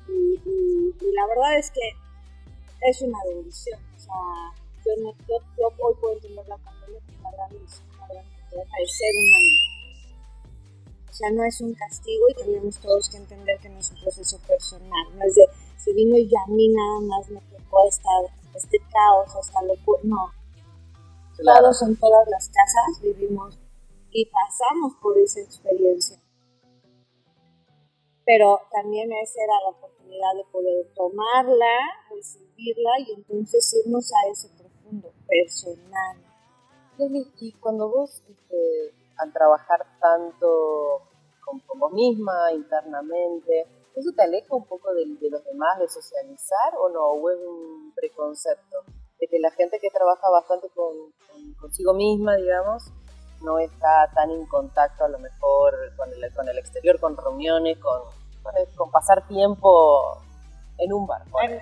Y, 0.07 0.49
y- 0.49 0.95
y 1.07 1.11
la 1.13 1.27
verdad 1.27 1.57
es 1.57 1.69
que 1.71 1.81
es 2.89 3.01
una 3.01 3.17
bendición. 3.25 3.79
O 3.95 3.99
sea, 3.99 4.62
yo, 4.85 5.37
yo, 5.57 5.67
hoy 5.79 5.93
puedo 5.99 6.13
entender 6.15 6.47
la 6.47 6.57
pandemia 6.57 6.99
como 7.05 7.19
una 7.19 7.31
gran 7.31 7.49
bendición, 7.51 7.87
una 7.89 8.63
ser 8.87 9.13
humano. 9.15 9.73
O 11.09 11.15
sea, 11.15 11.29
no 11.29 11.43
es 11.43 11.61
un 11.61 11.73
castigo 11.75 12.25
y 12.29 12.33
tenemos 12.33 12.77
todos 12.79 13.09
que 13.09 13.17
entender 13.17 13.59
que 13.59 13.69
no 13.69 13.79
es 13.79 13.91
un 13.91 14.01
proceso 14.01 14.39
personal. 14.47 15.15
No 15.15 15.23
es 15.23 15.35
de, 15.35 15.47
se 15.77 15.93
vino 15.93 16.17
y 16.17 16.27
a 16.35 16.51
mí 16.51 16.69
nada 16.69 16.99
más 17.01 17.29
me 17.29 17.39
tocó 17.41 17.87
esta, 17.87 18.09
este 18.55 18.79
caos, 18.91 19.29
esta 19.39 19.61
locura. 19.61 19.99
No, 20.03 20.31
claro, 21.37 21.61
todos 21.61 21.81
en 21.83 21.95
todas 21.97 22.27
las 22.29 22.49
casas 22.49 23.01
vivimos 23.01 23.59
y 24.11 24.25
pasamos 24.25 24.93
por 25.01 25.17
esa 25.17 25.41
experiencia. 25.41 26.19
Pero 28.25 28.61
también 28.71 29.11
esa 29.11 29.43
era 29.43 29.53
la 29.65 29.69
oportunidad 29.69 30.33
de 30.35 30.45
poder 30.51 30.93
tomarla, 30.95 31.77
recibirla 32.09 32.91
y 33.05 33.11
entonces 33.13 33.83
irnos 33.85 34.09
a 34.11 34.31
ese 34.31 34.49
profundo, 34.83 35.13
personal. 35.27 36.17
y 37.39 37.51
cuando 37.53 37.89
vos, 37.89 38.21
este, 38.29 38.93
al 39.17 39.31
trabajar 39.31 39.85
tanto 39.99 41.01
con, 41.43 41.79
vos 41.79 41.91
misma, 41.93 42.51
internamente, 42.53 43.67
¿eso 43.95 44.11
te 44.15 44.23
aleja 44.23 44.55
un 44.55 44.65
poco 44.65 44.93
de, 44.93 45.05
los 45.29 45.43
demás, 45.45 45.79
de 45.79 45.87
socializar 45.87 46.73
o 46.79 46.89
no? 46.89 47.05
¿O 47.05 47.29
es 47.29 47.37
un 47.39 47.93
preconcepto? 47.95 48.77
De 49.19 49.27
que 49.27 49.39
la 49.39 49.51
gente 49.51 49.79
que 49.79 49.89
trabaja 49.89 50.29
bastante 50.29 50.69
con, 50.69 50.93
consigo 51.59 51.93
misma, 51.93 52.35
digamos, 52.35 52.91
no 53.41 53.59
está 53.59 54.09
tan 54.13 54.31
en 54.31 54.45
contacto 54.47 55.05
a 55.05 55.09
lo 55.09 55.19
mejor 55.19 55.73
con 55.97 56.09
el, 56.11 56.33
con 56.33 56.47
el 56.47 56.57
exterior, 56.57 56.99
con 56.99 57.15
reuniones, 57.17 57.77
con, 57.79 58.01
con, 58.75 58.91
pasar 58.91 59.27
tiempo 59.27 60.17
en 60.77 60.93
un 60.93 61.05
bar. 61.05 61.23
En, 61.43 61.59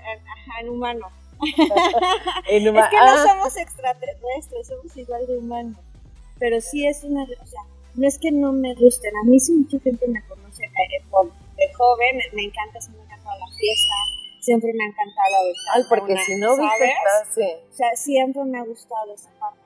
en, 0.60 0.70
humano. 0.70 1.08
es 2.50 2.64
que 2.64 2.72
no 2.72 2.82
ah. 2.82 3.26
somos 3.28 3.58
extraterrestres, 3.58 4.68
somos 4.68 4.96
igual 4.98 5.26
de 5.28 5.38
humanos. 5.38 5.78
Pero 6.40 6.60
sí 6.62 6.88
es 6.88 7.04
una... 7.04 7.24
O 7.24 7.46
sea, 7.46 7.62
no 7.96 8.08
es 8.08 8.18
que 8.18 8.32
no 8.32 8.54
me 8.54 8.74
gusten, 8.76 9.12
a 9.18 9.28
mí 9.28 9.40
sí 9.40 9.54
mucha 9.54 9.80
gente 9.80 10.08
me 10.08 10.26
conoce 10.28 10.64
eh, 10.64 11.04
de 11.58 11.74
joven, 11.74 12.20
me 12.34 12.44
encanta, 12.44 12.80
siempre 12.80 13.04
me 13.04 13.06
encanta 13.06 13.38
la 13.38 13.48
fiesta, 13.48 13.96
siempre 14.40 14.74
me 14.74 14.84
ha 14.84 14.88
encantado 14.88 15.36
Ay, 15.74 15.84
porque 15.90 16.18
si 16.18 16.36
no, 16.38 16.58
viste, 16.58 16.94
sí. 17.32 17.42
O 17.70 17.74
sea, 17.74 17.96
siempre 17.96 18.44
me 18.46 18.60
ha 18.60 18.64
gustado 18.64 19.14
esa 19.14 19.30
parte. 19.40 19.60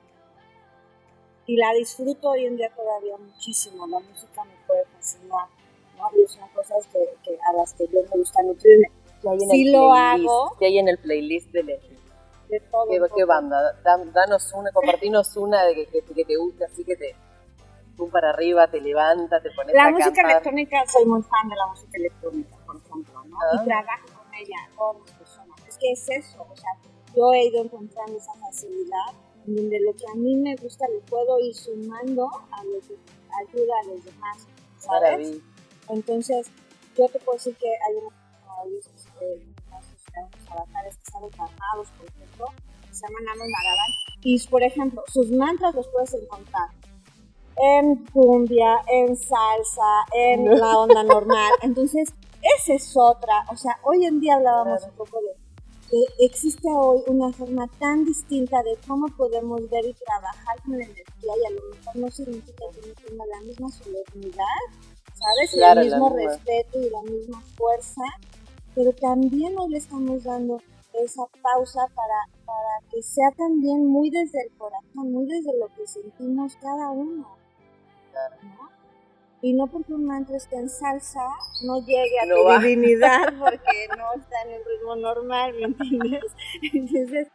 Y 1.46 1.56
la 1.56 1.72
disfruto 1.74 2.30
hoy 2.30 2.46
en 2.46 2.56
día 2.56 2.70
todavía 2.74 3.16
muchísimo, 3.16 3.86
la 3.86 4.00
música 4.00 4.44
me 4.44 4.54
puede 4.66 4.84
fascinar, 4.86 5.46
¿no? 5.96 6.10
Y 6.20 6.26
son 6.26 6.48
cosas 6.48 6.84
que, 6.88 6.98
que 7.22 7.38
a 7.48 7.52
las 7.52 7.72
que 7.74 7.86
yo 7.86 8.00
me 8.02 8.18
gusta 8.18 8.42
mucho 9.34 9.50
sí 9.50 9.70
lo 9.70 9.92
hago. 9.92 10.56
¿Qué 10.58 10.66
hay 10.66 10.78
en 10.78 10.88
el 10.88 10.98
playlist 10.98 11.50
de 11.52 11.62
Leslie? 11.62 11.98
De 12.48 12.60
todo. 12.60 12.86
¿Qué, 13.16 13.24
banda? 13.24 13.74
danos 13.82 14.52
una, 14.54 14.70
compartinos 14.72 15.36
una 15.36 15.64
de 15.64 15.74
que, 15.74 16.02
que, 16.02 16.24
te 16.24 16.36
guste, 16.36 16.64
así 16.64 16.84
que 16.84 16.96
te 16.96 17.16
tú 17.96 18.08
para 18.10 18.30
arriba, 18.30 18.68
te 18.68 18.80
levanta, 18.80 19.40
te 19.40 19.50
pones 19.50 19.74
la 19.74 19.90
música 19.90 20.20
electrónica, 20.22 20.84
soy 20.86 21.06
muy 21.06 21.22
fan 21.22 21.48
de 21.48 21.56
la 21.56 21.66
música 21.66 21.92
electrónica, 21.94 22.56
por 22.66 22.76
ejemplo, 22.76 23.24
¿no? 23.24 23.36
Y 23.36 23.58
ah. 23.58 23.64
trabajo 23.64 24.06
con 24.18 24.34
ella, 24.34 24.56
con 24.76 24.98
las 25.00 25.10
personas. 25.12 25.56
Es 25.66 25.78
que 25.78 25.92
es 25.92 26.08
eso, 26.10 26.46
o 26.48 26.56
sea, 26.56 26.70
yo 27.14 27.32
he 27.32 27.46
ido 27.46 27.62
encontrando 27.62 28.16
esa 28.16 28.34
facilidad 28.34 29.16
en 29.46 29.56
donde 29.56 29.80
lo 29.80 29.92
que 29.94 30.04
a 30.12 30.14
mí 30.14 30.36
me 30.36 30.54
gusta 30.56 30.86
lo 30.88 31.00
puedo 31.06 31.38
ir 31.40 31.54
sumando 31.54 32.28
a 32.50 32.64
lo 32.64 32.80
que 32.80 32.96
ayuda 33.40 33.74
a 33.82 33.86
los 33.86 34.04
demás, 34.04 34.46
¿sabes? 34.78 35.38
Entonces, 35.88 36.50
yo 36.96 37.08
te 37.08 37.18
puedo 37.20 37.38
decir 37.38 37.56
que 37.56 37.68
hay 37.68 37.96
unos 37.96 38.12
eh, 39.20 39.46
avatares 40.50 40.96
que 40.96 41.02
están 41.02 41.24
encarnados, 41.24 41.88
por 41.98 42.06
ejemplo, 42.06 42.46
se 42.90 43.06
llaman 43.06 43.28
Amos 43.28 43.48
Naraban, 43.48 43.90
y 44.22 44.46
por 44.46 44.62
ejemplo, 44.62 45.02
sus 45.12 45.30
mantras 45.30 45.74
los 45.74 45.86
puedes 45.88 46.14
encontrar 46.14 46.68
en 47.56 47.96
cumbia, 48.06 48.76
en 48.86 49.16
salsa, 49.16 50.04
en 50.14 50.58
la 50.58 50.78
onda 50.78 51.02
normal. 51.02 51.52
Entonces, 51.62 52.12
esa 52.42 52.74
es 52.74 52.94
otra. 52.96 53.44
O 53.50 53.56
sea, 53.56 53.78
hoy 53.82 54.04
en 54.04 54.20
día 54.20 54.36
hablábamos 54.36 54.82
un 54.84 54.92
poco 54.92 55.20
de 55.20 55.46
que 55.90 56.24
existe 56.24 56.68
hoy 56.68 57.00
una 57.06 57.32
forma 57.32 57.68
tan 57.78 58.04
distinta 58.04 58.60
de 58.62 58.76
cómo 58.86 59.06
podemos 59.16 59.60
ver 59.70 59.84
y 59.86 59.94
trabajar 59.94 60.60
con 60.64 60.78
la 60.78 60.84
energía 60.84 61.04
y 61.22 61.46
a 61.46 61.50
lo 61.50 61.60
mejor 61.70 61.96
no 61.96 62.10
significa 62.10 62.64
que 62.74 62.88
no 62.88 62.94
tenga 62.94 63.24
la 63.26 63.40
misma 63.42 63.70
solemnidad, 63.70 64.44
¿sabes? 65.14 65.54
Y 65.54 65.62
el 65.62 65.84
mismo 65.84 66.08
respeto 66.10 66.80
y 66.80 66.90
la 66.90 67.02
misma 67.02 67.40
fuerza, 67.56 68.02
pero 68.76 68.92
también 68.92 69.58
hoy 69.58 69.70
le 69.70 69.78
estamos 69.78 70.22
dando 70.22 70.60
esa 70.92 71.22
pausa 71.42 71.86
para, 71.94 72.44
para 72.44 72.90
que 72.92 73.02
sea 73.02 73.30
también 73.36 73.86
muy 73.86 74.10
desde 74.10 74.42
el 74.42 74.50
corazón, 74.58 75.12
muy 75.12 75.26
desde 75.26 75.58
lo 75.58 75.66
que 75.74 75.86
sentimos 75.86 76.56
cada 76.56 76.90
uno. 76.90 77.26
Y 79.40 79.54
no 79.54 79.66
porque 79.66 79.94
un 79.94 80.04
mantra 80.04 80.36
esté 80.36 80.56
en 80.56 80.68
salsa, 80.68 81.26
no 81.64 81.78
llegue 81.80 82.20
a 82.20 82.24
tu 82.24 82.60
divinidad 82.60 83.20
porque 83.38 83.88
no 83.96 84.12
está 84.14 84.42
en 84.42 84.52
el 84.52 84.62
ritmo 84.64 84.96
normal, 84.96 85.54
¿me 85.54 85.64
entiendes? 85.64 86.24
Entonces, 86.74 87.28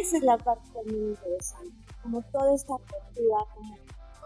esa 0.00 0.16
es 0.16 0.22
la 0.24 0.38
parte 0.38 0.70
muy 0.86 1.10
interesante, 1.10 1.76
como 2.02 2.20
toda 2.32 2.52
esta 2.54 2.74
apertura, 2.74 3.36
como 3.54 3.76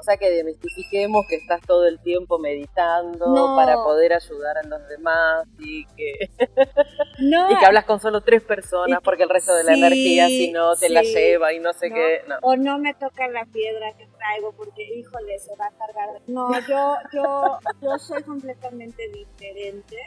o 0.02 0.04
sea, 0.04 0.16
que 0.16 0.32
demistifiquemos 0.32 1.24
que 1.28 1.36
estás 1.36 1.60
todo 1.60 1.86
el 1.86 2.00
tiempo 2.00 2.36
meditando 2.40 3.54
para 3.54 3.76
poder 3.76 4.12
ayudar 4.12 4.58
a 4.58 4.62
los 4.64 4.88
demás 4.88 5.46
y 5.60 5.86
que, 5.94 6.28
y 7.20 7.56
que 7.56 7.64
hablas 7.64 7.84
con 7.84 8.00
solo 8.00 8.20
tres 8.20 8.42
personas 8.42 8.98
porque 9.04 9.22
el 9.22 9.28
resto 9.28 9.54
de 9.54 9.62
la 9.62 9.74
energía 9.74 10.26
si 10.26 10.50
no 10.50 10.74
te 10.74 10.90
la 10.90 11.02
lleva 11.02 11.52
y 11.52 11.60
no 11.60 11.72
sé 11.72 11.88
qué. 11.88 12.24
O 12.42 12.56
no 12.56 12.78
me 12.78 12.94
toca 12.94 13.28
la 13.28 13.44
piedra 13.44 13.92
que 13.96 14.08
traigo 14.08 14.50
porque, 14.56 14.82
híjole, 14.82 15.38
se 15.38 15.54
va 15.54 15.66
a 15.66 15.70
cargar. 15.70 16.20
No, 16.26 16.50
yo, 16.66 16.96
yo, 17.12 17.60
yo 17.80 17.98
soy 18.00 18.24
completamente 18.24 19.08
diferente. 19.08 19.98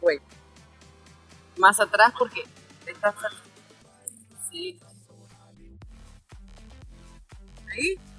Wait. 0.00 0.22
Más 1.56 1.80
atrás 1.80 2.12
porque 2.16 2.44
estás... 2.86 3.16
Sí. 4.48 4.78
¿Ahí? 7.72 8.09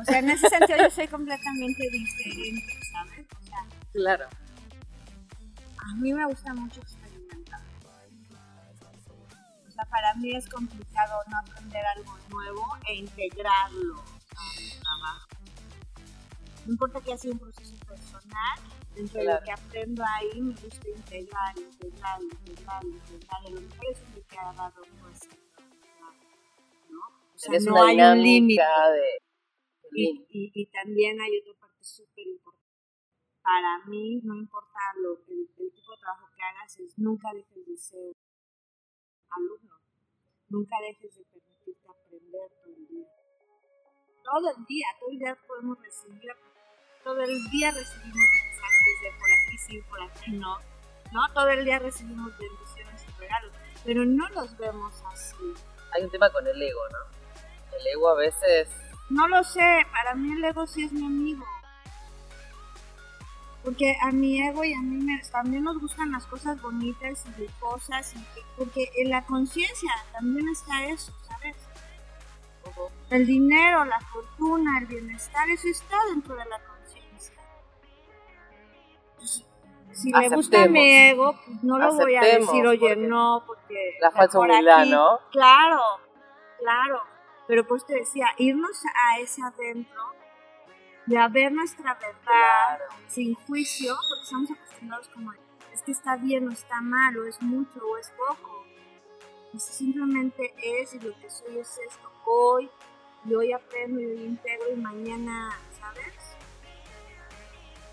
O 0.00 0.04
sea, 0.04 0.18
en 0.18 0.30
ese 0.30 0.48
sentido 0.48 0.78
yo 0.78 0.90
soy 0.90 1.08
completamente 1.08 1.88
diferente, 1.90 2.72
¿sabes? 2.92 3.26
O 3.40 3.46
sea, 3.46 3.66
claro. 3.92 4.26
A 5.78 5.94
mí 5.96 6.12
me 6.12 6.24
gusta 6.26 6.54
mucho 6.54 6.80
experimentar. 6.80 7.60
O 9.66 9.70
sea, 9.70 9.84
para 9.86 10.14
mí 10.14 10.34
es 10.34 10.48
complicado 10.48 11.20
no 11.30 11.38
aprender 11.38 11.84
algo 11.96 12.18
nuevo 12.30 12.66
e 12.86 12.94
integrarlo 12.96 14.02
a 14.36 14.60
mi 14.60 14.70
trabajo. 14.80 15.28
No 16.66 16.72
importa 16.72 17.00
que 17.00 17.16
sea 17.16 17.32
un 17.32 17.38
proceso 17.38 17.74
personal, 17.86 18.58
dentro 18.94 19.20
de 19.20 19.26
lo 19.26 19.40
que 19.42 19.52
aprendo 19.52 20.04
ahí 20.04 20.40
me 20.40 20.54
gusta 20.54 20.88
integrar, 20.88 21.58
integrar, 21.58 22.20
integrar, 22.22 22.84
integrar. 22.84 23.40
A 23.40 23.50
lo 23.50 23.60
mejor 23.60 23.86
es 23.90 23.98
lo 24.14 24.26
que 24.26 24.38
ha 24.38 24.52
dado 24.52 24.82
fuerza. 25.00 25.28
¿no? 26.90 26.98
O 27.34 27.38
sea, 27.38 27.58
no 27.60 27.82
hay 27.82 28.00
un 28.00 28.22
límite. 28.22 28.62
De 28.62 29.29
y, 29.92 30.66
también 30.66 31.20
hay 31.20 31.38
otra 31.38 31.54
parte 31.60 31.82
súper 31.82 32.26
importante. 32.26 32.60
Para 33.42 33.84
mí, 33.86 34.20
no 34.22 34.36
importa 34.36 34.78
lo, 35.02 35.18
el, 35.28 35.48
el 35.58 35.72
tipo 35.72 35.92
de 35.92 36.00
trabajo 36.00 36.28
que 36.36 36.42
hagas, 36.42 36.78
es 36.78 36.98
nunca 36.98 37.32
dejes 37.32 37.66
de 37.66 37.76
ser 37.76 38.12
alumno. 39.30 39.76
Nunca 40.48 40.76
dejes 40.80 41.16
de 41.16 41.24
permitirte 41.24 41.88
aprender 41.88 42.50
todo 42.62 42.74
el 42.74 42.88
día. 42.88 43.08
Todo 44.22 44.50
el 44.50 44.64
día, 44.66 44.86
todo 44.98 45.10
el 45.10 45.18
día 45.18 45.38
podemos 45.46 45.78
recibir, 45.80 46.32
todo 47.02 47.20
el 47.20 47.50
día 47.50 47.70
recibimos 47.70 48.28
mensajes 48.44 48.96
de 49.02 49.10
por 49.18 49.30
aquí 49.32 49.58
sí, 49.58 49.80
por 49.88 50.02
aquí 50.02 50.30
no. 50.32 50.58
¿no? 51.12 51.32
Todo 51.34 51.48
el 51.48 51.64
día 51.64 51.78
recibimos 51.78 52.36
bendiciones 52.38 53.04
y 53.08 53.20
regalos, 53.20 53.52
pero 53.84 54.04
no 54.04 54.28
los 54.30 54.56
vemos 54.58 55.02
así. 55.12 55.54
Hay 55.92 56.04
un 56.04 56.10
tema 56.10 56.30
con 56.30 56.46
el 56.46 56.60
ego, 56.62 56.80
¿no? 56.92 57.76
El 57.78 57.86
ego 57.86 58.08
a 58.08 58.14
veces 58.14 58.68
no 59.10 59.28
lo 59.28 59.42
sé, 59.44 59.86
para 59.90 60.14
mí 60.14 60.32
el 60.32 60.44
ego 60.44 60.66
sí 60.66 60.84
es 60.84 60.92
mi 60.92 61.04
amigo. 61.04 61.44
Porque 63.62 63.94
a 64.00 64.10
mi 64.10 64.40
ego 64.40 64.64
y 64.64 64.72
a 64.72 64.80
mí 64.80 65.04
me, 65.04 65.20
también 65.30 65.64
nos 65.64 65.78
gustan 65.78 66.12
las 66.12 66.24
cosas 66.26 66.60
bonitas 66.62 67.26
y 67.38 67.46
cosas, 67.60 68.14
y 68.14 68.24
porque 68.56 68.90
en 68.96 69.10
la 69.10 69.26
conciencia 69.26 69.90
también 70.12 70.48
está 70.48 70.86
eso, 70.86 71.12
¿sabes? 71.28 71.56
El 73.10 73.26
dinero, 73.26 73.84
la 73.84 74.00
fortuna, 74.00 74.78
el 74.78 74.86
bienestar, 74.86 75.50
eso 75.50 75.68
está 75.68 75.96
dentro 76.08 76.36
de 76.36 76.44
la 76.46 76.58
conciencia. 76.60 77.34
Si 79.92 80.10
le 80.10 80.28
gusta 80.30 80.66
mi 80.68 80.92
ego, 80.92 81.34
pues 81.44 81.62
no 81.62 81.78
lo 81.78 81.94
voy 81.94 82.14
a 82.14 82.22
decir, 82.22 82.66
oye, 82.66 82.96
no, 82.96 83.42
porque... 83.46 83.98
La 84.00 84.10
falsa 84.10 84.38
humildad, 84.38 84.86
¿no? 84.86 85.18
Claro, 85.30 85.82
claro. 86.58 87.09
Pero 87.50 87.66
pues 87.66 87.84
te 87.84 87.94
decía, 87.94 88.26
irnos 88.38 88.80
a 88.84 89.18
ese 89.18 89.42
adentro, 89.42 90.00
de 91.06 91.28
ver 91.32 91.50
nuestra 91.50 91.94
verdad 91.94 92.78
sin 93.08 93.34
juicio, 93.34 93.96
porque 94.08 94.22
estamos 94.22 94.50
acostumbrados 94.52 95.08
como, 95.08 95.32
es 95.72 95.82
que 95.82 95.90
está 95.90 96.14
bien 96.14 96.46
o 96.46 96.52
está 96.52 96.80
mal, 96.80 97.18
o 97.18 97.26
es 97.26 97.42
mucho 97.42 97.84
o 97.84 97.98
es 97.98 98.08
poco. 98.10 98.64
Y 99.52 99.58
simplemente 99.58 100.54
es, 100.62 100.94
y 100.94 101.00
lo 101.00 101.12
que 101.18 101.28
soy 101.28 101.58
es 101.58 101.76
esto, 101.88 102.12
hoy, 102.24 102.70
y 103.24 103.34
hoy 103.34 103.52
aprendo 103.52 104.00
y 104.00 104.06
hoy 104.06 104.22
integro, 104.26 104.72
y 104.72 104.76
mañana, 104.76 105.58
¿sabes? 105.80 106.14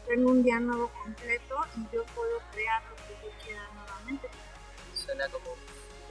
Tengo 0.05 0.29
un 0.29 0.43
día 0.43 0.59
nuevo 0.59 0.91
completo 1.01 1.55
y 1.77 1.95
yo 1.95 2.05
puedo 2.13 2.41
crear 2.51 2.83
lo 2.91 2.95
que 2.95 3.25
yo 3.25 3.31
quiera 3.43 3.67
nuevamente. 3.73 4.29
Suena 4.93 5.27
como 5.29 5.55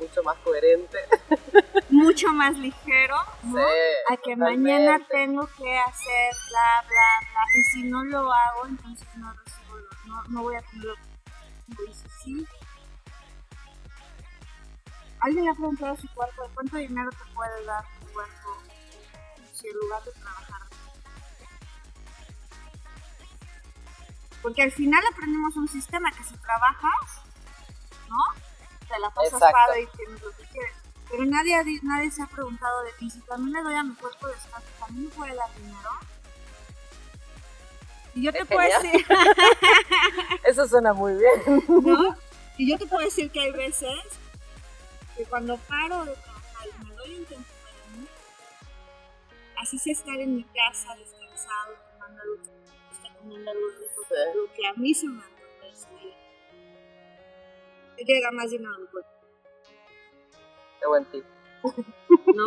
mucho 0.00 0.22
más 0.22 0.36
coherente. 0.38 0.98
Mucho 1.88 2.28
más 2.32 2.58
ligero, 2.58 3.16
¿no? 3.44 3.60
a 3.60 4.16
que 4.16 4.34
mañana 4.36 4.98
tengo 5.08 5.46
que 5.56 5.78
hacer 5.78 6.34
bla, 6.50 6.88
bla, 6.88 7.30
bla. 7.30 7.40
Y 7.54 7.62
si 7.62 7.82
no 7.84 8.04
lo 8.04 8.32
hago, 8.32 8.66
entonces 8.66 9.06
no 9.16 9.32
recibo, 9.32 9.76
no, 10.04 10.24
no 10.24 10.42
voy 10.42 10.56
a 10.56 10.62
tener 10.62 10.84
lo 10.84 10.94
que 10.94 11.92
sí. 12.24 12.46
¿Alguien 15.20 15.44
le 15.44 15.50
ha 15.50 15.54
preguntado 15.54 15.92
a 15.92 15.96
su 15.96 16.08
cuerpo 16.12 16.50
cuánto 16.54 16.76
dinero 16.76 17.10
te 17.10 17.34
puede 17.34 17.64
dar 17.64 17.84
tu 18.00 18.12
cuerpo 18.12 18.62
si 19.52 19.68
en 19.68 19.74
lugar 19.76 20.02
de 20.04 20.12
trabajar? 20.12 20.60
Porque 24.42 24.62
al 24.62 24.72
final 24.72 25.02
aprendimos 25.12 25.56
un 25.56 25.68
sistema 25.68 26.10
que 26.10 26.22
si 26.22 26.36
trabajas, 26.36 27.22
¿no? 28.08 28.45
Te 28.88 28.98
la 29.00 29.10
pasas 29.10 29.40
padre 29.40 29.82
y 29.82 29.96
tienes 29.96 30.22
lo 30.22 30.30
que 30.30 30.44
quieres. 30.44 30.74
Pero 31.10 31.24
nadie, 31.24 31.80
nadie 31.82 32.10
se 32.10 32.22
ha 32.22 32.26
preguntado 32.26 32.82
de 32.82 32.92
ti, 32.94 33.10
si 33.10 33.20
también 33.20 33.52
le 33.52 33.62
doy 33.62 33.74
a 33.74 33.84
mi 33.84 33.94
cuerpo 33.94 34.26
descanso, 34.26 34.66
¿también 34.78 35.04
me 35.04 35.10
puede 35.10 35.34
dar 35.34 35.54
dinero? 35.54 35.90
Y 38.14 38.22
yo 38.22 38.32
te 38.32 38.44
puedo 38.46 38.60
decir... 38.60 39.06
Eso 40.44 40.66
suena 40.66 40.92
muy 40.92 41.14
bien. 41.14 41.64
¿No? 41.68 42.16
Y 42.56 42.70
yo 42.70 42.78
te 42.78 42.86
puedo 42.86 43.04
decir 43.04 43.30
que 43.30 43.40
hay 43.40 43.52
veces 43.52 44.02
que 45.16 45.24
cuando 45.24 45.56
paro 45.58 46.04
de 46.04 46.14
trabajar 46.14 46.66
y 46.66 46.84
me 46.84 46.94
doy 46.94 47.14
un 47.18 47.24
tiempo 47.26 47.48
para 47.62 47.96
mí, 47.96 48.08
así 49.62 49.78
sea 49.78 49.92
estar 49.92 50.18
en 50.18 50.36
mi 50.36 50.44
casa 50.44 50.94
descansado, 50.96 51.76
tomando 51.92 52.22
algo, 52.22 52.36
tomando 53.18 53.50
algo 53.50 53.68
rico, 53.78 54.04
lo 54.34 54.52
que 54.54 54.66
a 54.66 54.72
mí 54.74 54.94
se 54.94 55.06
me 55.06 55.22
llega 58.04 58.30
más 58.30 58.50
dinero 58.50 58.74
al 58.74 58.90
cuerpo. 58.90 59.10
Qué 60.80 60.86
buen 60.88 61.04
tip. 61.06 61.24
¿No? 62.34 62.44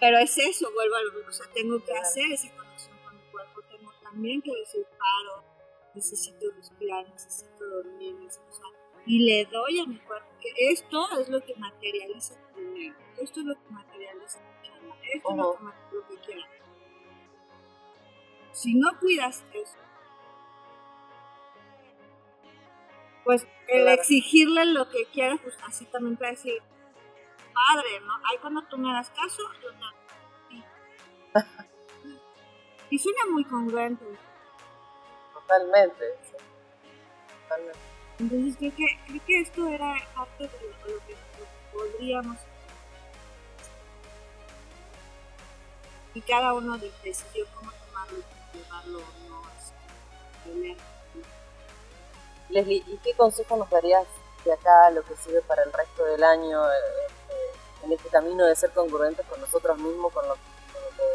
Pero 0.00 0.18
es 0.18 0.38
eso, 0.38 0.70
vuelvo 0.72 0.94
a 0.94 1.02
lo 1.02 1.12
mismo, 1.12 1.28
o 1.28 1.32
sea, 1.32 1.46
tengo 1.52 1.84
que 1.84 1.92
hacer 1.92 2.30
esa 2.30 2.54
conexión 2.54 2.96
con 3.04 3.16
mi 3.16 3.22
cuerpo, 3.32 3.60
tengo 3.62 3.92
también 4.02 4.40
que 4.40 4.54
decir 4.54 4.86
paro, 4.96 5.44
necesito 5.94 6.50
respirar, 6.52 7.08
necesito 7.08 7.66
dormir, 7.66 8.14
necesito 8.14 8.48
y 9.08 9.20
le 9.20 9.46
doy 9.46 9.80
a 9.80 9.86
mi 9.86 9.98
cuerpo 10.00 10.28
que 10.38 10.52
esto 10.70 11.08
es 11.18 11.30
lo 11.30 11.40
que 11.40 11.54
materializa 11.54 12.34
tu 12.52 12.60
dinero, 12.60 12.94
esto 13.18 13.40
es 13.40 13.46
lo 13.46 13.54
que 13.54 13.70
materializa 13.70 14.38
tu 14.38 14.68
chamba, 14.68 14.96
esto 15.02 15.30
es 15.30 15.36
lo 15.36 15.56
que, 15.56 15.96
lo 15.96 16.08
que 16.08 16.16
quieras. 16.26 16.50
Si 18.52 18.74
no 18.74 18.90
cuidas 19.00 19.46
eso, 19.54 19.78
pues 23.28 23.46
el 23.66 23.86
exigirle 23.88 24.64
lo 24.64 24.88
que 24.88 25.04
quieras, 25.12 25.38
pues 25.42 25.54
así 25.66 25.84
también 25.84 26.16
te 26.16 26.24
decir, 26.24 26.62
padre, 27.52 28.00
¿no? 28.00 28.14
Ahí 28.24 28.38
cuando 28.40 28.62
tú 28.62 28.78
me 28.78 28.90
das 28.90 29.10
caso, 29.10 29.42
yo 29.62 29.68
te 31.34 31.38
Y 32.88 32.98
suena 32.98 33.26
muy 33.30 33.44
congruente. 33.44 34.02
Totalmente. 35.34 36.04
Totalmente. 37.42 37.78
Entonces 38.18 38.56
creo 38.56 38.74
que, 38.74 38.98
creo 39.06 39.24
que 39.26 39.40
esto 39.42 39.68
era 39.68 39.94
parte 40.14 40.44
de 40.44 40.90
lo, 40.90 40.98
que, 41.06 41.14
podríamos 41.70 42.38
y 46.14 46.20
cada 46.22 46.54
uno 46.54 46.78
decidió 46.78 47.44
cómo 47.54 47.72
tomarlo 47.72 48.20
y 48.20 48.56
llevarlo 48.56 49.00
o 49.00 49.28
no 49.28 50.97
Leslie, 52.48 52.82
¿y 52.86 52.96
qué 52.98 53.14
consejo 53.14 53.56
nos 53.56 53.68
darías 53.70 54.06
de 54.44 54.52
acá 54.52 54.90
lo 54.90 55.02
que 55.02 55.16
sirve 55.16 55.42
para 55.42 55.62
el 55.62 55.72
resto 55.72 56.04
del 56.04 56.22
año 56.22 56.64
eh, 56.64 56.74
eh, 57.30 57.84
en 57.84 57.92
este 57.92 58.08
camino 58.08 58.46
de 58.46 58.56
ser 58.56 58.70
congruentes 58.70 59.26
con 59.26 59.40
nosotros 59.40 59.78
mismos, 59.78 60.12
con 60.12 60.26
lo, 60.26 60.34
que 60.34 60.40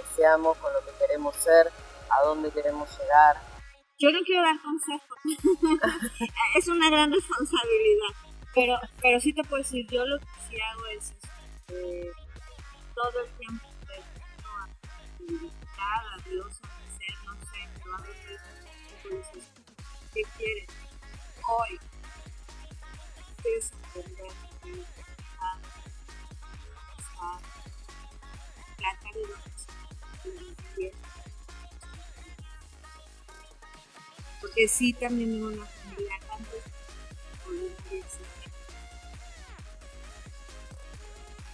deseamos, 0.10 0.58
con 0.58 0.72
lo 0.74 0.80
que 0.86 0.92
queremos 1.00 1.36
ser, 1.36 1.72
a 2.10 2.26
dónde 2.26 2.52
queremos 2.52 2.90
llegar? 3.00 3.38
Yo 3.98 4.12
no 4.12 4.20
quiero 4.26 4.42
dar 4.44 4.62
consejos, 4.62 5.18
es 6.58 6.68
una 6.68 6.90
gran 6.90 7.12
responsabilidad, 7.12 8.16
pero, 8.54 8.78
pero 9.02 9.20
sí 9.20 9.34
te 9.34 9.44
puedo 9.44 9.64
decir, 9.64 9.88
yo 9.90 10.06
lo 10.06 10.20
que 10.20 10.26
sí 10.50 10.58
hago 10.60 10.86
es 10.88 11.12
este, 11.12 12.12
todo 12.94 13.20
el 13.22 13.32
tiempo 13.38 13.68
a 15.78 16.18
Dios, 16.30 16.60
a 16.64 16.98
ser, 16.98 17.16
no 17.26 17.34
sé, 17.46 17.70
pero 17.82 17.96
a 17.96 18.02
veces 18.02 19.50
¿qué 20.14 20.22
quieres? 20.38 20.73
Hoy, 21.56 21.80
de 23.44 23.62
porque 34.42 34.68
sí 34.68 34.94
también 34.94 35.32
tengo 35.32 35.48
una 35.48 35.66
familia 35.66 36.20
tanto 36.28 36.52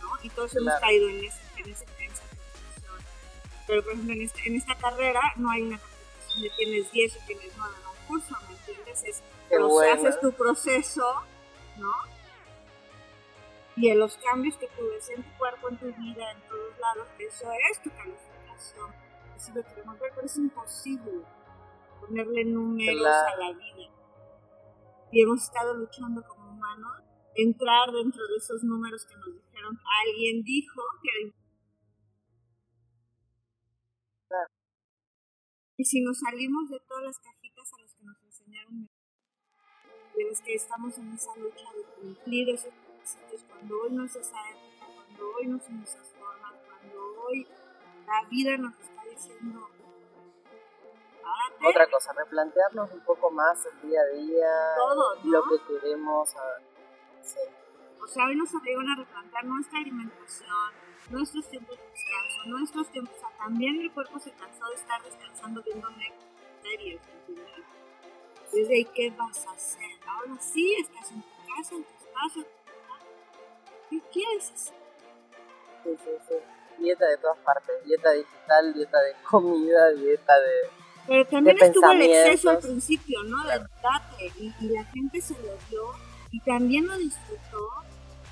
¿no? 0.01 0.07
Y 0.23 0.29
todos 0.29 0.55
hemos 0.55 0.79
caído 0.79 1.09
en, 1.09 1.25
ese, 1.25 1.38
en, 1.57 1.71
ese, 1.71 1.85
en 1.97 2.12
esa 2.12 2.23
Pero 3.67 3.83
por 3.83 3.93
ejemplo 3.93 4.13
en 4.13 4.21
esta, 4.21 4.39
en 4.43 4.55
esta 4.55 4.75
carrera 4.75 5.21
no 5.35 5.51
hay 5.51 5.63
una 5.63 5.77
competición 5.77 6.41
de 6.41 6.49
tienes 6.51 6.91
10 6.91 7.15
o 7.15 7.19
tienes 7.27 7.51
9 7.57 7.75
en 7.79 7.88
un 7.88 7.95
curso, 8.07 8.38
¿me 8.47 8.55
entiendes? 8.55 9.03
Es, 9.03 9.21
haces 9.91 10.19
tu 10.19 10.31
proceso, 10.31 11.03
¿no? 11.77 11.91
Y 13.75 13.89
en 13.89 13.99
los 13.99 14.17
cambios 14.17 14.57
que 14.57 14.67
tú 14.67 14.88
ves 14.89 15.09
en 15.09 15.23
tu 15.23 15.38
cuerpo, 15.38 15.69
en 15.69 15.77
tu 15.77 15.85
vida, 15.85 16.31
en 16.31 16.41
todos 16.49 16.79
lados, 16.79 17.07
eso 17.17 17.49
es 17.71 17.81
tu 17.81 17.89
calificación. 17.91 18.91
Así 19.35 19.51
lo 19.53 19.63
queremos 19.63 19.97
ver, 19.99 20.12
pero 20.13 20.27
es 20.27 20.38
imposible 20.38 21.23
ponerle 22.01 22.45
números 22.45 23.07
a 23.07 23.35
la 23.38 23.53
vida. 23.53 23.91
Y 25.12 25.21
hemos 25.21 25.43
estado 25.43 25.73
luchando 25.75 26.21
como 26.27 26.49
humanos, 26.49 27.03
entrar 27.35 27.91
dentro 27.91 28.27
de 28.27 28.38
esos 28.38 28.63
números 28.63 29.05
que 29.05 29.15
nos 29.15 29.33
dijeron, 29.33 29.79
alguien 30.05 30.43
dijo 30.43 30.81
que 31.01 31.09
era 31.09 31.39
Y 35.79 35.85
si 35.85 36.01
nos 36.01 36.19
salimos 36.19 36.69
de 36.69 36.81
todas 36.81 37.05
las 37.05 37.19
de 40.19 40.29
las 40.29 40.41
que 40.41 40.53
estamos 40.53 40.97
en 40.97 41.13
esa 41.13 41.34
lucha 41.38 41.65
de 41.73 41.84
cumplir 42.01 42.49
esos 42.49 42.73
requisitos, 42.73 43.45
cuando 43.47 43.82
hoy 43.82 43.91
no 43.91 44.03
es 44.03 44.15
esa 44.17 44.38
época, 44.49 44.93
cuando 44.93 45.36
hoy 45.36 45.47
no 45.47 45.60
son 45.60 45.82
esas 45.82 46.08
formas, 46.10 46.53
cuando 46.67 47.23
hoy 47.23 47.47
la 48.05 48.29
vida 48.29 48.58
nos 48.58 48.73
está 48.79 49.03
diciendo 49.05 49.69
otra 51.63 51.89
cosa, 51.89 52.13
replantearnos 52.13 52.91
un 52.91 53.01
poco 53.01 53.32
más 53.32 53.65
el 53.65 53.89
día 53.89 54.01
a 54.01 54.15
día, 54.15 54.47
lo 55.23 55.43
que 55.43 55.63
queremos 55.67 56.29
hacer. 56.29 57.49
O 58.01 58.08
sea, 58.08 58.25
hoy 58.25 58.36
nos 58.36 58.53
obligan 58.55 58.88
a 58.89 58.95
replantear 58.95 59.45
nuestra 59.45 59.79
alimentación, 59.79 60.49
nuestros 61.12 61.47
tiempos 61.49 61.77
de 61.77 61.84
descanso, 61.84 62.47
nuestros 62.47 62.91
tiempos. 62.91 63.15
O 63.15 63.19
sea, 63.19 63.38
también 63.38 63.79
el 63.79 63.91
cuerpo 63.91 64.19
se 64.19 64.32
cansó 64.32 64.67
de 64.67 64.75
estar 64.75 65.03
descansando 65.03 65.62
viendo 65.63 65.88
series. 66.62 67.01
Ahí, 68.53 68.85
¿qué 68.93 69.12
vas 69.12 69.45
a 69.47 69.51
hacer? 69.51 69.91
Ahora 70.07 70.41
sí, 70.41 70.75
estás 70.79 71.12
en 71.12 71.21
tu 71.21 71.27
casa, 71.55 71.75
en 71.75 71.83
tu 71.83 71.89
espacio. 72.03 72.45
¿Qué 73.89 74.01
quieres 74.12 74.51
hacer? 74.51 74.75
Sí, 75.83 75.89
sí, 76.03 76.12
sí. 76.27 76.35
Dieta 76.83 77.05
de 77.05 77.17
todas 77.17 77.38
partes, 77.39 77.83
dieta 77.85 78.12
digital, 78.12 78.73
dieta 78.73 79.01
de 79.01 79.13
comida, 79.23 79.91
dieta 79.91 80.39
de 80.39 80.79
pero 81.09 81.25
también 81.25 81.57
estuvo 81.59 81.91
el 81.91 82.01
exceso 82.03 82.51
al 82.51 82.59
principio, 82.59 83.23
¿no? 83.23 83.43
De 83.43 83.57
date, 83.57 84.31
y, 84.38 84.67
la 84.67 84.83
gente 84.85 85.19
se 85.19 85.33
lo 85.33 85.57
dio 85.67 85.81
y 86.31 86.39
también 86.41 86.85
lo 86.85 86.95
disfrutó, 86.99 87.67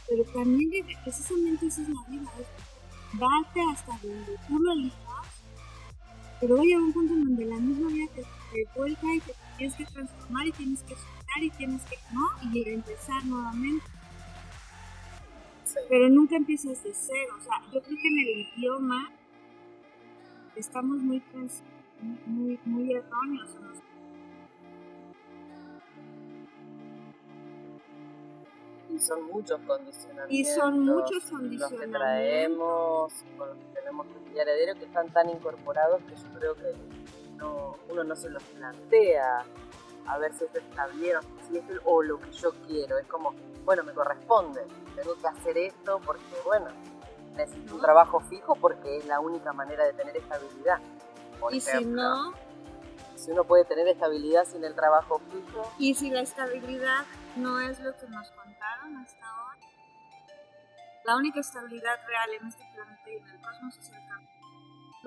pero 0.07 0.23
también 0.25 0.69
precisamente 1.03 1.65
esa 1.65 1.81
es 1.81 1.89
la 1.89 2.03
vida, 2.07 2.31
es 2.39 3.19
darte 3.19 3.61
hasta 3.73 3.97
donde 4.03 4.37
tú 4.47 4.59
lo 4.59 4.73
elijas, 4.73 5.27
pero 6.39 6.55
va 6.55 6.61
a 6.61 6.65
llegar 6.65 6.83
un 6.83 6.93
punto 6.93 7.13
en 7.15 7.25
donde 7.25 7.45
la 7.45 7.55
misma 7.55 7.87
vida 7.87 8.05
te, 8.13 8.21
te 8.21 8.69
vuelca 8.75 9.07
y 9.11 9.19
te 9.21 9.33
tienes 9.57 9.75
que 9.75 9.85
transformar 9.85 10.47
y 10.47 10.51
tienes 10.51 10.83
que 10.83 10.95
soltar 10.95 11.43
y 11.43 11.49
tienes 11.51 11.81
que, 11.83 11.97
¿no? 12.13 12.53
Y 12.53 12.69
empezar 12.69 13.25
nuevamente. 13.25 13.85
Pero 15.89 16.09
nunca 16.09 16.35
empiezas 16.35 16.83
de 16.83 16.91
cero, 16.93 17.35
o 17.39 17.43
sea, 17.43 17.61
yo 17.71 17.81
creo 17.81 17.97
que 18.01 18.07
en 18.07 18.19
el 18.19 18.47
idioma 18.55 19.11
estamos 20.55 20.97
muy 20.97 21.21
muy, 22.25 22.59
muy 22.65 22.93
erróneos. 22.93 23.49
Y 28.89 28.99
son 28.99 29.27
muchos 29.27 29.59
condicionamientos. 29.61 30.31
Y 30.31 30.45
son 30.45 30.79
muchos 30.79 31.23
condicionamientos. 31.25 31.71
Los 31.71 31.81
que 31.81 31.87
traemos, 31.87 33.13
con 33.37 33.49
los 33.49 33.57
que 33.57 33.79
tenemos 33.79 34.07
que 34.07 34.29
lidiar 34.29 34.77
que 34.77 34.85
están 34.85 35.09
tan 35.11 35.29
incorporados 35.29 36.01
que 36.03 36.15
yo 36.15 36.39
creo 36.39 36.55
que 36.55 36.73
no, 37.37 37.77
uno 37.89 38.03
no 38.03 38.15
se 38.15 38.29
los 38.29 38.43
plantea 38.43 39.45
a 40.07 40.17
ver 40.17 40.33
si 40.33 40.45
esto 40.45 40.59
está 40.59 40.87
bien 40.87 41.17
si 41.47 41.57
es 41.57 41.65
o 41.85 42.01
lo 42.01 42.19
que 42.19 42.31
yo 42.31 42.51
quiero. 42.65 42.97
Es 42.97 43.07
como, 43.07 43.33
bueno, 43.65 43.83
me 43.83 43.93
corresponde, 43.93 44.65
tengo 44.95 45.15
que 45.19 45.27
hacer 45.27 45.57
esto 45.57 45.99
porque, 46.05 46.23
bueno, 46.45 46.67
necesito 47.35 47.75
un 47.75 47.81
trabajo 47.81 48.19
fijo 48.21 48.55
porque 48.55 48.97
es 48.97 49.05
la 49.05 49.19
única 49.19 49.53
manera 49.53 49.85
de 49.85 49.93
tener 49.93 50.15
estabilidad 50.17 50.79
y 51.51 51.61
si 51.61 51.85
no, 51.85 52.33
si 53.15 53.31
uno 53.31 53.43
puede 53.43 53.65
tener 53.65 53.87
estabilidad 53.87 54.45
sin 54.45 54.63
el 54.63 54.75
trabajo 54.75 55.21
fijo. 55.31 55.71
Y 55.77 55.95
si 55.95 56.09
la 56.09 56.21
estabilidad 56.21 57.05
no 57.35 57.59
es 57.59 57.79
lo 57.79 57.95
que 57.95 58.07
nos 58.07 58.29
contaron 58.31 58.97
hasta 58.97 59.27
ahora, 59.27 59.57
La 61.05 61.15
única 61.15 61.39
estabilidad 61.39 61.99
real 62.05 62.29
en 62.41 62.47
este 62.47 62.63
planeta 62.73 63.09
y 63.09 63.15
en 63.17 63.27
el 63.27 63.41
cosmos 63.41 63.77
es 63.77 63.89
el 63.89 64.07
cambio. 64.07 64.36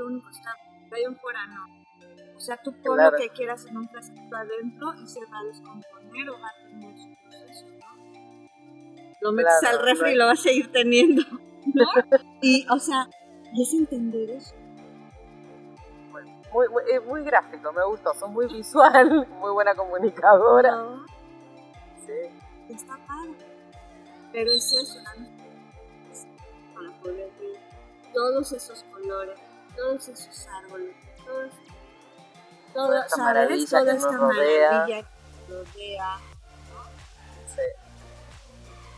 Lo 0.01 0.07
único 0.07 0.31
estable. 0.31 0.63
De 0.89 0.97
ahí 0.97 1.15
fuera 1.21 1.47
no. 1.47 1.67
O 2.35 2.41
sea, 2.41 2.57
tú 2.57 2.73
pon 2.83 2.97
lo 2.97 3.13
que 3.19 3.29
quieras 3.29 3.67
en 3.67 3.77
un 3.77 3.87
frasquito 3.87 4.35
adentro 4.35 4.95
y 4.95 5.07
se 5.07 5.21
va 5.27 5.41
a 5.41 5.45
descomponer 5.45 6.31
o 6.31 6.41
va 6.41 6.49
a 6.49 6.67
tener 6.67 6.99
su 6.99 7.15
proceso, 7.23 7.67
¿no? 7.69 9.13
Lo 9.21 9.33
metes 9.33 9.63
al 9.63 9.79
refri 9.85 10.13
y 10.13 10.15
lo 10.15 10.25
vas 10.25 10.39
a 10.39 10.43
seguir 10.45 10.73
teniendo, 10.73 11.23
¿no? 11.75 11.85
y, 12.41 12.67
o 12.71 12.79
sea, 12.79 13.11
es 13.53 13.75
entender 13.75 14.31
eso. 14.31 14.55
Muy, 16.51 16.69
muy, 16.71 16.83
eh, 16.91 17.01
muy, 17.01 17.23
gráfico, 17.23 17.71
me 17.75 17.85
gustó, 17.85 18.15
son 18.15 18.33
muy 18.33 18.47
visual, 18.47 19.29
muy 19.39 19.53
buena 19.53 19.75
comunicadora. 19.75 20.77
No. 20.77 21.05
Sí. 22.07 22.73
Está 22.73 22.97
padre. 23.07 23.37
Pero 24.33 24.51
es 24.51 24.73
eso, 24.73 24.99
para 26.75 26.91
poder 27.03 27.31
ver 27.39 27.61
todos 28.15 28.53
esos 28.53 28.83
colores, 28.85 29.39
todos 29.81 30.09
esos 30.09 30.47
árboles, 30.47 30.95
todos 31.25 31.51
toda 32.75 33.07
esta 33.07 33.17
maravilla 33.17 33.67
toda 33.67 33.95
esta 33.95 34.13
maravilla 34.13 34.87
que 34.87 35.07
nos 35.49 35.75
rodea, 35.75 36.19
¿no? 36.71 36.85
sí. 37.55 37.63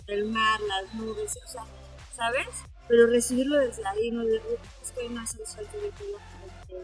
el 0.09 0.25
mar, 0.27 0.61
las 0.61 0.92
nubes, 0.95 1.38
o 1.45 1.49
sea, 1.49 1.64
¿sabes? 2.12 2.49
Pero 2.88 3.07
recibirlo 3.07 3.59
desde 3.59 3.87
ahí, 3.87 4.11
no 4.11 4.25
de, 4.25 4.42
es 4.83 4.90
que 4.90 5.09
no 5.09 5.21
hace 5.23 5.38
que 5.38 5.45
yo 5.45 5.90
quiero 6.66 6.83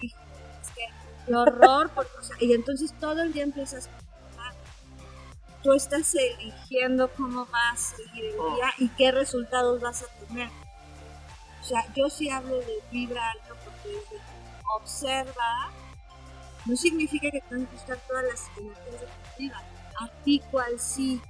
es 0.00 0.70
que 0.70 0.88
qué 1.26 1.34
horror, 1.34 1.90
porque, 1.94 2.16
o 2.18 2.22
sea, 2.22 2.36
y 2.40 2.54
entonces 2.54 2.94
todo 2.98 3.20
el 3.20 3.34
día 3.34 3.42
empiezas 3.44 3.86
a 3.88 3.90
tú 5.62 5.74
estás 5.74 6.14
eligiendo 6.14 7.10
cómo 7.12 7.44
vas 7.46 7.92
a 7.92 7.96
seguir 7.96 8.24
el 8.24 8.40
oh. 8.40 8.54
día 8.54 8.72
y 8.78 8.88
qué 8.90 9.12
resultados 9.12 9.80
vas 9.80 10.04
a 10.04 10.06
tener. 10.26 10.48
O 11.68 11.70
sea, 11.70 11.84
yo 11.94 12.08
sí 12.08 12.30
hablo 12.30 12.56
de 12.56 12.82
vibra 12.90 13.30
alto 13.30 13.54
porque 13.62 13.94
observa 14.74 15.70
no 16.64 16.74
significa 16.74 17.30
que 17.30 17.42
tengan 17.42 17.66
que 17.66 17.76
estar 17.76 17.98
todas 18.08 18.24
las 18.24 18.48
energías 18.56 19.00
de 19.02 19.06
tu 19.06 19.38
vida. 19.38 19.62
A 20.00 20.08
ti 20.24 20.42
cual 20.50 20.80
sí. 20.80 21.20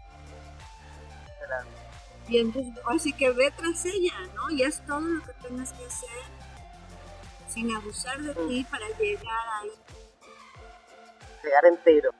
Y 2.29 2.38
entonces, 2.38 2.72
así 2.87 3.12
que 3.12 3.33
ve 3.33 3.51
tras 3.51 3.85
ella, 3.85 4.14
¿no? 4.37 4.48
Y 4.51 4.62
haz 4.62 4.81
todo 4.87 5.01
lo 5.01 5.24
que 5.24 5.33
tengas 5.42 5.72
que 5.72 5.85
hacer 5.85 6.09
sin 7.48 7.74
abusar 7.74 8.20
de 8.20 8.33
ti 8.33 8.64
para 8.70 8.87
llegar 8.96 9.48
ahí. 9.61 9.72
Llegar 11.42 11.66
entero. 11.66 12.12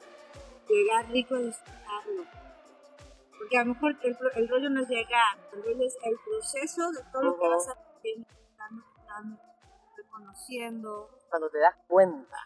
Llegar 0.69 1.09
rico 1.09 1.37
a 1.37 1.39
disfrutarlo. 1.39 2.25
Porque 3.39 3.59
a 3.59 3.65
lo 3.65 3.75
mejor 3.75 3.97
el, 4.03 4.49
rollo 4.49 4.71
no 4.71 4.83
es 4.83 4.89
llegar, 4.89 5.39
el 5.53 5.63
rollo 5.63 5.87
es 5.87 5.97
el 6.03 6.17
proceso 6.19 6.91
de 6.91 7.03
todo 7.13 7.23
lo 7.23 7.39
que 7.39 7.47
vas 7.47 7.69
reconociendo. 9.97 11.11
Cuando 11.29 11.51
te 11.51 11.59
das 11.59 11.77
cuenta 11.87 12.37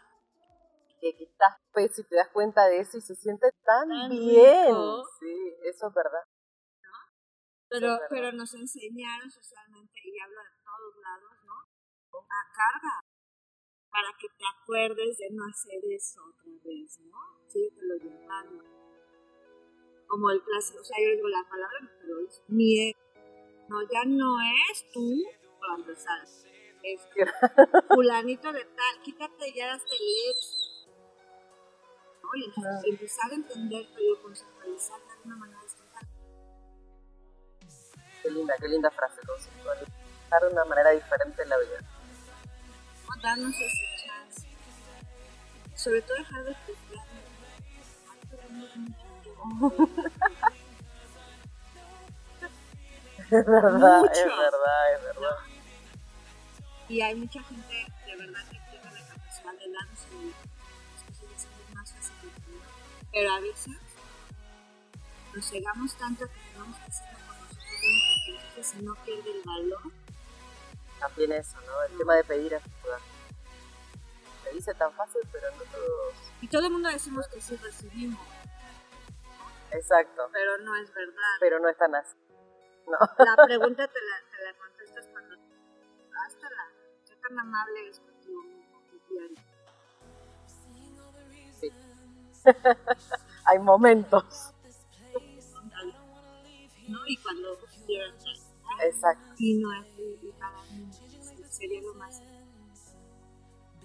que 1.00 1.16
quitas 1.16 1.58
peso 1.72 2.00
y 2.00 2.04
te 2.04 2.14
das 2.14 2.28
cuenta 2.28 2.66
de 2.66 2.78
eso 2.78 2.96
y 2.96 3.00
se 3.00 3.16
siente 3.16 3.50
tan, 3.64 3.88
bien. 4.08 4.74
Sí, 5.18 5.56
eso 5.64 5.88
es 5.88 5.94
verdad. 5.94 6.22
¿No? 6.80 6.96
Pero, 7.68 7.98
pero 8.08 8.32
nos 8.32 8.54
enseñaron 8.54 9.28
socialmente, 9.28 10.00
y 10.04 10.20
hablo 10.20 10.40
de 10.42 10.62
todos 10.62 10.96
lados, 11.02 11.32
¿no? 11.44 11.54
A 12.22 12.42
carga, 12.54 13.00
para 13.90 14.08
que 14.18 14.28
te 14.28 14.44
acuerdes 14.46 15.18
de 15.18 15.30
no 15.32 15.44
hacer 15.44 15.82
eso 15.90 16.20
otra 16.24 16.52
vez, 16.64 16.98
¿no? 17.00 17.18
Sí, 17.48 17.68
te 17.74 17.82
lo. 17.84 17.96
Como 20.06 20.30
el 20.30 20.42
clásico, 20.42 20.80
o 20.80 20.84
sea, 20.84 20.96
yo 21.02 21.16
digo 21.16 21.28
la 21.28 21.42
palabra, 21.48 21.78
pero 22.00 22.20
es 22.20 22.42
miedo. 22.46 22.98
No, 23.68 23.82
ya 23.82 24.04
no 24.04 24.36
es 24.70 24.84
tú, 24.92 25.20
para 25.62 25.74
empezar. 25.76 26.20
Es 26.82 27.00
fulanito 27.88 28.52
de 28.52 28.64
tal, 28.64 29.02
quítate 29.04 29.52
ya 29.54 29.72
hasta 29.72 29.94
el 29.94 30.00
ex 30.34 30.58
y 32.34 32.90
empezar 32.90 33.30
a 33.30 33.34
entender, 33.34 33.86
pero 33.94 34.22
conceptualizar 34.22 34.98
de 35.00 35.12
alguna 35.12 35.36
manera 35.36 35.60
distinta. 35.62 36.00
Qué 38.22 38.30
linda, 38.30 38.54
qué 38.58 38.68
linda 38.68 38.90
frase, 38.90 39.20
conceptualizar 39.26 40.42
de 40.42 40.48
una 40.48 40.64
manera 40.64 40.90
diferente 40.90 41.42
en 41.42 41.48
la 41.48 41.58
vida. 41.58 41.78
O 43.06 43.20
darnos 43.22 43.54
ese 43.54 43.86
chance. 44.04 44.48
Sobre 45.76 46.02
todo 46.02 46.16
dejar 46.16 46.44
de 46.44 46.54
juzgar. 46.54 47.06
es 53.30 53.46
verdad, 53.46 54.04
es 54.12 54.26
verdad, 54.26 54.94
es 54.94 55.02
verdad. 55.02 55.51
Y 56.92 57.00
hay 57.00 57.14
mucha 57.14 57.42
gente 57.42 57.86
de 58.06 58.16
verdad 58.16 58.40
que 58.50 58.60
tiene 58.70 58.84
la 58.84 59.06
capacidad 59.06 59.52
de 59.54 59.72
darnos 59.72 59.98
pero 63.12 63.32
a 63.32 63.40
veces 63.40 63.76
nos 65.34 65.52
llegamos 65.52 65.94
tanto 65.96 66.26
que 66.26 66.38
tenemos 66.52 66.76
que 66.78 66.84
hacerlo 66.84 67.18
con 67.26 67.38
nosotros 67.40 67.66
mismos 67.80 68.22
porque 68.26 68.40
entonces 68.40 68.66
si 68.66 68.82
no 68.82 68.94
pierde 69.04 69.30
el 69.30 69.42
valor. 69.42 69.92
También 71.00 71.32
eso, 71.32 71.60
¿no? 71.62 71.82
El 71.82 71.98
tema 71.98 72.14
de 72.16 72.24
pedir 72.24 72.54
ayuda. 72.54 72.98
Se 74.44 74.50
dice 74.52 74.74
tan 74.74 74.92
fácil, 74.92 75.20
pero 75.32 75.50
no 75.50 75.62
todos. 75.64 76.14
Y 76.42 76.48
todo 76.48 76.66
el 76.66 76.72
mundo 76.72 76.88
decimos 76.90 77.26
que 77.28 77.40
sí 77.40 77.56
recibimos. 77.56 78.20
Exacto. 79.70 80.28
Pero 80.32 80.58
no 80.58 80.76
es 80.76 80.92
verdad. 80.94 81.36
Pero 81.40 81.58
no 81.58 81.68
es 81.68 81.76
tan 81.76 81.94
así. 81.94 82.16
No. 82.86 82.98
La 83.24 83.36
pregunta 83.46 83.88
te 83.88 84.00
la, 84.00 84.36
te 84.36 84.44
la 84.44 84.58
contestas 84.58 85.06
cuando. 85.12 85.36
Hasta 86.26 86.50
la. 86.50 86.81
¿Qué 87.32 87.36
tan 87.36 87.46
amable 87.46 87.88
es 87.88 87.98
contigo 87.98 88.42
mismo 88.42 88.82
diario? 89.08 89.36
Hay 93.46 93.58
momentos. 93.58 94.52
¿No? 96.88 96.98
Y 97.06 97.16
cuando 97.16 97.58
Exacto. 98.84 99.34
Y 99.38 99.54
no 99.54 99.72
es 99.72 99.86
para 100.38 100.62
mí, 100.64 100.90
sería 101.48 101.80
lo 101.80 101.94
más. 101.94 102.20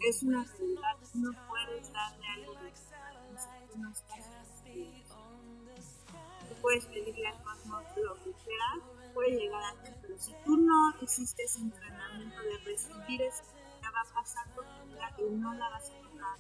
Es 0.02 0.24
una 0.24 0.44
realidad, 0.44 0.98
no 1.14 1.32
puedes 1.48 1.94
darle 1.94 2.28
algo 2.36 2.54
de 2.56 2.74
no 3.78 3.92
estás 3.92 4.30
Tú 6.50 6.56
puedes 6.62 6.86
pedirle 6.88 7.28
al 7.28 7.44
cosmos 7.44 7.84
lo 7.96 8.16
que 8.16 8.34
quieras, 8.44 8.97
puede 9.18 9.32
llegar 9.32 9.64
a 9.64 9.72
ti, 9.82 9.90
pero 10.00 10.16
si 10.20 10.32
tú 10.46 10.58
no 10.58 10.94
hiciste 11.02 11.44
ese 11.44 11.60
entrenamiento 11.60 12.40
de 12.40 12.58
recibir 12.60 13.20
eso, 13.24 13.42
ya 13.82 13.90
va 13.90 14.02
a 14.02 14.14
pasar 14.14 14.46
por 14.54 14.64
tu 14.64 14.86
vida 14.90 15.10
y 15.18 15.24
no 15.24 15.56
la 15.56 15.70
vas 15.72 15.90
a 15.90 16.00
lograr 16.04 16.38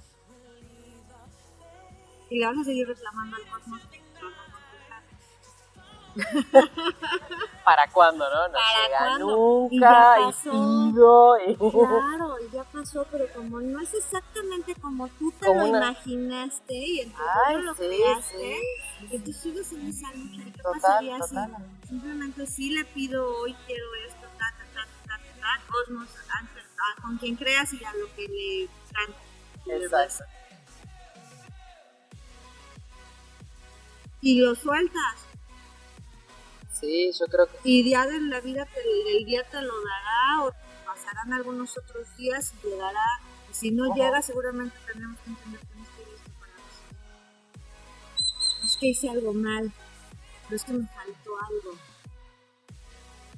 y 2.29 2.39
le 2.39 2.45
vas 2.45 2.57
a 2.59 2.63
seguir 2.63 2.87
reclamando 2.87 3.35
al 3.35 3.49
cosmos 3.49 3.81
¿Para 7.65 7.87
cuándo, 7.91 8.25
no? 8.29 8.47
No 8.47 8.53
¿Para 8.53 8.87
llega 8.87 9.19
nunca, 9.19 10.17
y, 10.29 10.49
pido. 10.49 11.37
Y... 11.47 11.55
Claro, 11.57 12.35
y 12.39 12.51
ya 12.53 12.63
pasó, 12.63 13.05
pero 13.11 13.25
como 13.35 13.59
no 13.59 13.79
es 13.81 13.93
exactamente 13.93 14.73
como 14.75 15.07
tú 15.09 15.31
te 15.39 15.53
lo 15.53 15.67
imaginaste 15.67 16.73
y 16.73 16.99
en 17.01 17.11
tu 17.11 17.21
Ay, 17.47 17.61
lo 17.61 17.73
sí, 17.73 17.79
creaste, 17.79 18.59
sí, 18.99 19.07
sí. 19.09 19.19
tú 19.19 19.33
sigues 19.33 19.71
en 19.73 19.87
esa 19.87 20.07
lucha. 20.13 20.43
¿Qué 20.45 20.61
total, 20.61 20.81
pasaría 20.81 21.19
total. 21.19 21.55
si 21.81 21.87
simplemente 21.89 22.47
sí 22.47 22.69
le 22.71 22.85
pido 22.85 23.27
hoy 23.39 23.55
quiero 23.65 23.85
esto, 24.07 24.27
ta, 24.37 24.45
ta, 24.57 24.65
ta, 24.73 24.87
ta, 25.07 25.17
ta, 25.17 25.61
cosmos, 25.71 26.07
con 27.01 27.17
quien 27.17 27.35
creas 27.35 27.73
y 27.73 27.83
a 27.83 27.93
lo 27.93 28.07
que 28.15 28.27
le 28.27 28.69
cante. 28.93 29.85
Exacto. 29.85 30.25
y 34.21 34.39
lo 34.41 34.55
sueltas. 34.55 35.26
Sí, 36.79 37.11
yo 37.17 37.25
creo 37.27 37.47
que... 37.47 37.57
Y 37.63 37.83
día 37.83 38.05
de 38.05 38.19
la 38.21 38.39
vida 38.41 38.65
te, 38.65 38.81
el 39.17 39.25
día 39.25 39.43
te 39.43 39.61
lo 39.61 39.73
dará 39.83 40.45
o 40.45 40.53
pasarán 40.85 41.33
algunos 41.33 41.77
otros 41.77 42.15
días 42.17 42.53
y 42.53 42.67
llegará. 42.67 43.05
Y 43.49 43.53
si 43.53 43.71
no 43.71 43.93
llega, 43.95 44.21
seguramente 44.21 44.75
tenemos 44.85 45.19
que 45.21 45.29
entender 45.29 45.61
que 45.61 45.75
no 45.75 45.83
estoy 45.83 46.05
listo 46.05 46.31
para 46.39 46.53
eso. 48.27 48.65
Es 48.65 48.77
que 48.77 48.87
hice 48.87 49.09
algo 49.09 49.33
mal, 49.33 49.71
pero 50.43 50.55
es 50.55 50.63
que 50.63 50.73
me 50.73 50.87
faltó 50.87 51.31
algo. 51.49 51.77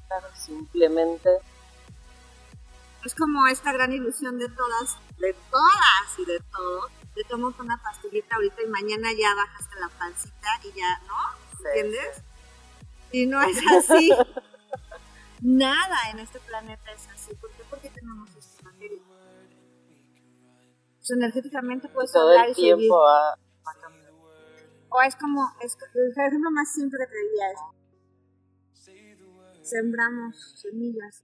Claro, 0.08 0.28
simplemente... 0.36 1.30
Es 3.06 3.16
como 3.16 3.48
esta 3.48 3.72
gran 3.72 3.94
ilusión 3.94 4.38
de 4.38 4.50
todas, 4.50 4.98
de 5.18 5.34
todas 5.50 6.20
y 6.20 6.26
de 6.26 6.40
todos 6.52 6.92
te 7.20 7.24
tomo 7.26 7.54
una 7.60 7.82
pastillita 7.82 8.36
ahorita 8.36 8.62
y 8.62 8.68
mañana 8.68 9.12
ya 9.12 9.36
bajaste 9.36 9.76
la 9.80 9.90
pancita 9.90 10.48
y 10.64 10.72
ya, 10.72 11.00
¿no? 11.08 11.68
¿Entiendes? 11.68 12.24
Y 13.12 13.26
no 13.26 13.42
es 13.42 13.58
así. 13.78 14.12
Nada 15.42 15.98
en 16.12 16.20
este 16.20 16.40
planeta 16.40 16.92
es 16.92 17.08
así. 17.10 17.34
¿Por 17.36 17.52
qué? 17.52 17.64
Porque 17.70 17.90
tenemos 17.90 18.36
esta 18.36 18.64
materia. 18.64 19.00
Pues 20.98 21.12
energéticamente 21.12 21.88
puedes 21.90 22.12
Todo 22.12 22.30
hablar 22.30 22.50
el 22.50 22.56
tiempo 22.56 22.84
y 22.84 22.90
va, 22.90 23.36
O 24.90 25.02
es 25.02 25.16
como, 25.16 25.50
es, 25.62 25.78
el 25.96 26.12
ejemplo 26.28 26.52
más 26.52 26.72
simple 26.72 27.00
que 27.00 27.08
te 27.08 27.18
diría 27.18 27.52
es, 27.52 27.60
sembramos 29.70 30.60
semillas 30.60 31.24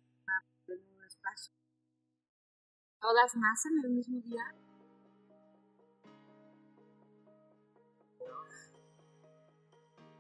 en 0.67 0.80
un 0.80 1.06
espacio. 1.06 1.54
¿Todas 3.00 3.36
nacen 3.36 3.74
el 3.84 3.91
mismo 3.91 4.21
día? 4.21 4.43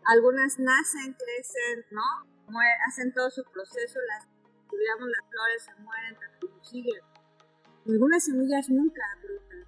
Algunas 0.05 0.59
nacen, 0.59 1.13
crecen, 1.13 1.85
¿no? 1.91 2.03
hacen 2.87 3.11
todo 3.13 3.29
su 3.31 3.43
proceso, 3.43 3.99
las 4.07 4.27
estudiamos 4.61 5.09
las 5.09 5.29
flores, 5.29 5.63
se 5.63 5.73
mueren, 5.81 6.17
pero 6.19 6.63
siguen. 6.63 7.01
Algunas 7.87 8.23
semillas 8.23 8.69
nunca 8.69 9.01
brotan. 9.21 9.65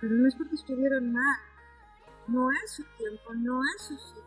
Pero 0.00 0.14
no 0.14 0.28
es 0.28 0.34
porque 0.34 0.54
estuvieron 0.54 1.12
mal. 1.12 1.40
No 2.28 2.50
es 2.50 2.70
su 2.70 2.84
tiempo, 2.96 3.34
no 3.34 3.60
es 3.74 3.82
su 3.82 3.96
ciclo. 3.96 4.22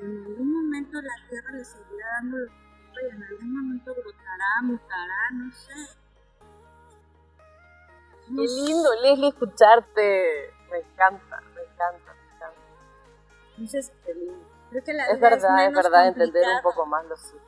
En 0.00 0.24
algún 0.24 0.52
momento 0.52 1.00
la 1.00 1.14
tierra 1.28 1.52
le 1.52 1.64
seguirá 1.64 2.06
dando 2.20 2.38
lo 2.38 2.46
que 2.46 3.06
y 3.06 3.10
en 3.10 3.22
algún 3.22 3.52
momento 3.52 3.94
brotará, 3.94 4.62
mutará, 4.62 5.30
no 5.32 5.52
sé. 5.52 5.74
Qué 8.26 8.42
lindo, 8.42 8.90
Leslie, 9.02 9.28
escucharte. 9.28 10.54
Me 10.70 10.78
encanta. 10.78 11.42
Entonces, 13.56 13.90
creo 14.70 14.84
que 14.84 14.92
la 14.92 15.06
Es 15.06 15.20
verdad, 15.20 15.64
es 15.64 15.70
menos 15.70 15.84
verdad, 15.84 16.08
entender 16.08 16.44
un 16.56 16.62
poco 16.62 16.84
más 16.86 17.04
los 17.06 17.20
ciclos. 17.20 17.42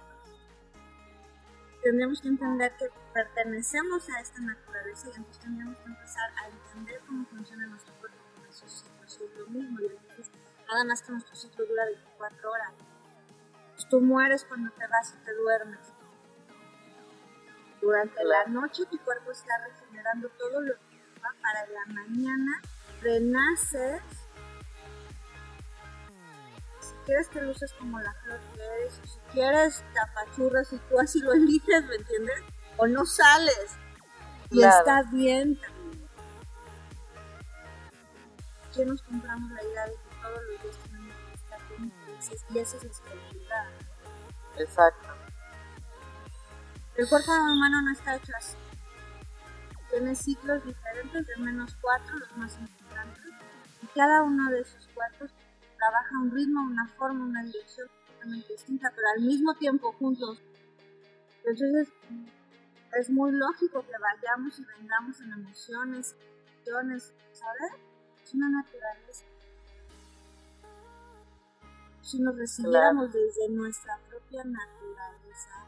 Tendríamos 1.82 2.20
que 2.20 2.28
entender 2.28 2.72
que 2.76 2.90
pertenecemos 3.12 4.08
a 4.08 4.20
esta 4.20 4.40
naturaleza 4.40 5.08
y 5.08 5.16
entonces 5.16 5.42
tendríamos 5.42 5.78
que 5.78 5.84
empezar 5.84 6.30
a 6.42 6.48
entender 6.48 7.00
cómo 7.06 7.26
funciona 7.26 7.66
nuestro 7.66 7.94
cuerpo 7.94 8.18
con 8.34 8.46
esos 8.46 8.72
ciclos. 8.72 9.20
Es 9.20 9.38
lo 9.38 9.46
mismo, 9.48 9.78
entonces, 9.80 10.30
nada 10.66 10.84
más 10.84 11.02
que 11.02 11.12
nuestro 11.12 11.34
ciclo 11.34 11.66
dura 11.66 11.84
24 11.84 12.50
horas. 12.50 12.72
Pues 13.74 13.88
tú 13.88 14.00
mueres 14.00 14.44
cuando 14.44 14.70
te 14.72 14.86
vas 14.86 15.14
y 15.14 15.24
te 15.24 15.34
duermes. 15.34 15.78
Durante 17.80 18.24
la 18.24 18.46
noche 18.46 18.86
tu 18.86 18.98
cuerpo 19.04 19.30
está 19.30 19.52
regenerando 19.58 20.28
todo 20.30 20.60
lo 20.62 20.74
que 20.74 21.20
va 21.22 21.34
para 21.40 21.66
la 21.66 21.86
mañana 21.92 22.60
renaces. 23.00 24.02
Si 27.08 27.12
quieres 27.14 27.28
que 27.28 27.40
luces 27.40 27.72
como 27.78 27.98
la 28.00 28.12
flor 28.12 28.38
que 28.54 28.60
eres, 28.62 29.00
o 29.02 29.06
si 29.06 29.18
quieres 29.32 29.82
tapachurras 29.94 30.70
y 30.74 30.76
tú 30.76 31.00
así 31.00 31.20
lo 31.20 31.32
eliges, 31.32 31.86
¿me 31.86 31.94
entiendes? 31.94 32.42
O 32.76 32.86
no 32.86 33.06
sales. 33.06 33.76
Y 34.50 34.58
Claro. 34.58 34.76
está 34.76 35.02
bien 35.10 35.58
también. 35.58 36.08
¿Qué 38.74 38.84
nos 38.84 39.00
compramos 39.00 39.50
la 39.52 39.62
idea 39.62 39.86
de 39.86 39.92
que 39.92 40.22
todos 40.22 40.38
los 40.50 40.62
días 40.62 40.76
tenemos 40.84 41.16
que 41.16 41.34
estar 41.34 41.68
bien 41.70 41.92
felices? 42.04 42.44
Y 42.50 42.58
esa 42.58 42.76
es 42.76 42.84
estabilidad. 42.84 43.66
Exacto. 44.58 45.08
El 46.94 47.08
cuerpo 47.08 47.32
humano 47.32 47.80
no 47.86 47.92
está 47.92 48.16
hecho 48.16 48.32
así. 48.36 48.54
Tiene 49.90 50.14
ciclos 50.14 50.62
diferentes 50.62 51.26
de 51.26 51.36
menos 51.38 51.74
cuatro, 51.80 52.18
los 52.18 52.36
más 52.36 52.52
importantes, 52.58 53.24
y 53.82 53.86
cada 53.94 54.22
uno 54.24 54.50
de 54.50 54.60
esos 54.60 54.86
cuatro 54.94 55.26
trabaja 55.78 56.18
un 56.20 56.30
ritmo, 56.30 56.62
una 56.62 56.88
forma, 56.88 57.24
una 57.24 57.42
dirección 57.44 57.88
completamente 57.88 58.52
distinta, 58.52 58.92
pero 58.94 59.06
al 59.16 59.22
mismo 59.22 59.54
tiempo 59.54 59.92
juntos. 59.92 60.42
Entonces 61.44 61.88
es 62.98 63.10
muy 63.10 63.32
lógico 63.32 63.82
que 63.82 63.92
vayamos 63.98 64.58
y 64.58 64.64
vengamos 64.64 65.20
en 65.20 65.32
emociones, 65.32 66.16
emociones, 66.56 67.14
¿sabes? 67.32 67.72
Es 68.24 68.34
una 68.34 68.50
naturaleza. 68.50 69.24
Si 72.02 72.18
nos 72.20 72.36
recibiéramos 72.36 73.12
desde 73.12 73.48
nuestra 73.50 73.98
propia 74.08 74.42
naturaleza, 74.44 75.66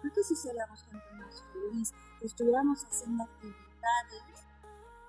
creo 0.00 0.12
que 0.12 0.22
sí 0.22 0.34
seríamos 0.34 0.82
gente 0.84 1.12
más 1.18 1.42
feliz, 1.52 1.92
que 2.20 2.26
estuviéramos 2.26 2.84
haciendo 2.84 3.24
actividades 3.24 4.40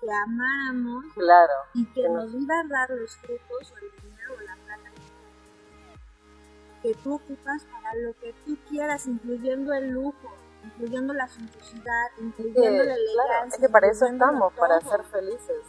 que 0.02 0.12
amáramos 0.12 1.04
Claro. 1.14 1.52
y 1.74 1.84
que 1.86 2.02
Que 2.02 2.08
nos 2.08 2.34
iba 2.34 2.58
a 2.60 2.64
dar 2.68 2.90
los 2.90 3.16
frutos 3.18 3.72
o 3.72 3.76
el 3.78 4.02
dinero 4.02 4.34
o 4.36 4.40
la 4.42 4.56
plata 4.56 4.90
que 6.82 6.94
tú 6.94 7.14
ocupas 7.14 7.62
para 7.64 7.94
lo 7.94 8.12
que 8.18 8.34
tú 8.44 8.58
quieras, 8.68 9.06
incluyendo 9.06 9.72
el 9.72 9.90
lujo, 9.90 10.34
incluyendo 10.64 11.14
la 11.14 11.28
suntuosidad, 11.28 12.06
incluyendo 12.20 12.60
la 12.84 12.94
elegancia. 12.94 13.12
claro, 13.24 13.48
es 13.48 13.56
que 13.58 13.68
para 13.68 13.86
eso 13.88 14.06
estamos, 14.06 14.52
para 14.54 14.80
ser 14.80 15.04
felices. 15.04 15.64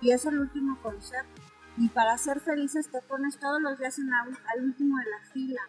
Y 0.00 0.12
es 0.12 0.24
el 0.24 0.38
último 0.40 0.78
concepto. 0.82 1.42
Y 1.76 1.88
para 1.90 2.16
ser 2.16 2.40
felices 2.40 2.88
te 2.90 3.02
pones 3.02 3.38
todos 3.38 3.60
los 3.60 3.78
días 3.78 3.98
en 3.98 4.08
la, 4.10 4.20
al 4.22 4.64
último 4.64 4.96
de 4.98 5.10
la 5.10 5.20
fila. 5.32 5.60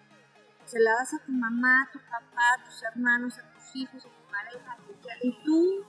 Se 0.65 0.79
la 0.79 0.91
das 0.93 1.13
a 1.13 1.19
tu 1.19 1.31
mamá, 1.34 1.84
a 1.84 1.91
tu 1.91 1.99
papá, 1.99 2.53
a 2.58 2.63
tus 2.63 2.81
hermanos, 2.84 3.38
a 3.39 3.41
tus 3.53 3.75
hijos, 3.75 4.05
a 4.05 4.10
tu 4.10 4.31
pareja. 4.31 4.77
Y 5.21 5.43
tú, 5.43 5.84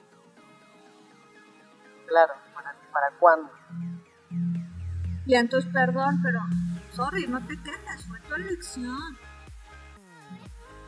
Claro, 2.07 2.35
¿para, 2.55 2.75
para 2.93 3.11
cuándo? 3.19 3.51
y 5.27 5.35
entonces 5.35 5.71
perdón, 5.73 6.21
pero 6.23 6.41
sorry, 6.93 7.27
no 7.27 7.45
te 7.47 7.61
quejes, 7.61 8.07
fue 8.07 8.21
tu 8.21 8.35
elección. 8.35 9.19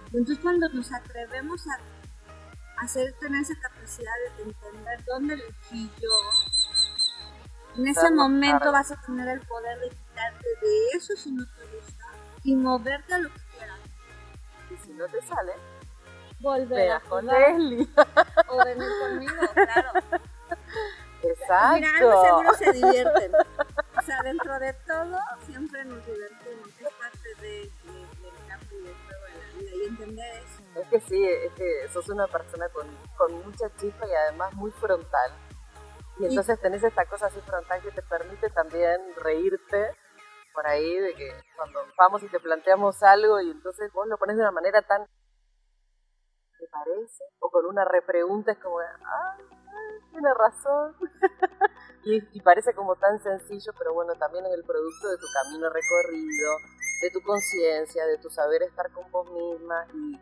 Entonces 0.07 0.39
cuando 0.39 0.69
nos 0.69 0.93
atrevemos 0.93 1.67
a 1.67 2.83
hacer 2.83 3.13
tener 3.19 3.43
esa 3.43 3.55
capacidad 3.61 4.13
de 4.37 4.45
entender 4.45 5.05
dónde 5.07 5.35
elegí 5.35 5.91
yo, 6.01 7.79
en 7.79 7.89
ese 7.89 8.11
momento 8.13 8.73
vas 8.73 8.93
a 8.93 9.01
tener 9.03 9.29
el 9.29 9.41
poder 9.41 9.79
de 9.81 9.89
quitarte 9.91 10.47
de 10.63 10.89
eso 10.97 11.17
si 11.17 11.33
no 11.33 11.45
te 11.45 11.77
gusta 11.77 12.05
y 12.45 12.55
moverte 12.55 13.15
a 13.15 13.19
lo 13.19 13.29
que 13.31 13.41
quieras. 13.57 13.79
Y 14.71 14.77
si 14.77 14.93
no 14.93 15.07
te 15.07 15.21
sale, 15.23 15.53
Volver 16.41 16.79
a 16.79 16.83
veas 16.83 17.03
con 17.05 17.23
jugar 17.23 17.51
Leslie. 17.51 17.89
Exacto. 21.49 21.75
Mira, 21.77 21.91
algo 21.99 22.25
seguro 22.25 22.55
se 22.55 22.73
divierten. 22.73 23.33
O 23.97 24.03
sea, 24.03 24.23
dentro 24.23 24.59
de 24.59 24.73
todo 24.87 25.19
siempre 25.47 25.85
nos 25.85 26.05
divertimos. 26.07 26.69
Es 26.81 26.89
parte 26.95 27.35
de, 27.41 27.49
de- 27.49 28.23
del 28.23 28.47
cambio 28.49 28.79
y 28.79 28.83
del 28.85 28.95
juego 28.95 29.25
de 29.25 29.39
la 29.39 29.59
vida 29.59 29.71
y 29.77 29.89
entender 29.89 30.37
eso. 30.43 30.63
Es 30.81 30.89
que 30.89 31.01
sí, 31.01 31.25
es 31.29 31.53
que 31.53 31.89
sos 31.93 32.09
una 32.11 32.27
persona 32.27 32.69
con, 32.69 32.87
con 33.17 33.33
mucha 33.45 33.69
chispa 33.77 34.07
y 34.07 34.13
además 34.15 34.53
muy 34.55 34.71
frontal. 34.73 35.33
Y 36.19 36.27
entonces 36.27 36.61
tenés 36.61 36.83
esta 36.83 37.05
cosa 37.07 37.27
así 37.27 37.41
frontal 37.41 37.81
que 37.81 37.93
te 37.93 38.03
permite 38.03 38.51
también 38.51 39.01
reírte 39.23 39.97
por 40.53 40.67
ahí 40.67 40.99
de 40.99 41.15
que 41.15 41.33
cuando 41.57 41.81
vamos 41.97 42.23
y 42.25 42.29
te 42.29 42.41
planteamos 42.41 43.01
algo 43.05 43.41
y 43.41 43.51
entonces 43.53 43.93
vos 43.93 44.07
lo 44.09 44.19
pones 44.19 44.37
de 44.37 44.43
una 44.43 44.51
manera 44.51 44.83
tan... 44.83 45.07
¿Te 46.59 46.67
parece? 46.67 47.23
O 47.39 47.51
con 47.51 47.67
una 47.67 47.85
repregunta 47.85 48.51
es 48.51 48.59
como, 48.59 48.81
ah, 48.81 49.37
tiene 50.19 50.35
razón. 50.35 50.95
y, 52.05 52.39
y 52.39 52.41
parece 52.41 52.75
como 52.75 52.97
tan 52.97 53.23
sencillo, 53.23 53.73
pero 53.79 53.93
bueno, 53.95 54.15
también 54.15 54.47
es 54.47 54.53
el 54.53 54.65
producto 54.65 55.09
de 55.09 55.17
tu 55.19 55.27
camino 55.43 55.69
recorrido, 55.71 56.51
de 57.03 57.11
tu 57.11 57.21
conciencia, 57.23 58.07
de 58.07 58.19
tu 58.19 58.31
saber 58.31 58.63
estar 58.63 58.91
con 58.93 59.11
vos 59.11 59.31
misma 59.31 59.87
y, 59.95 60.21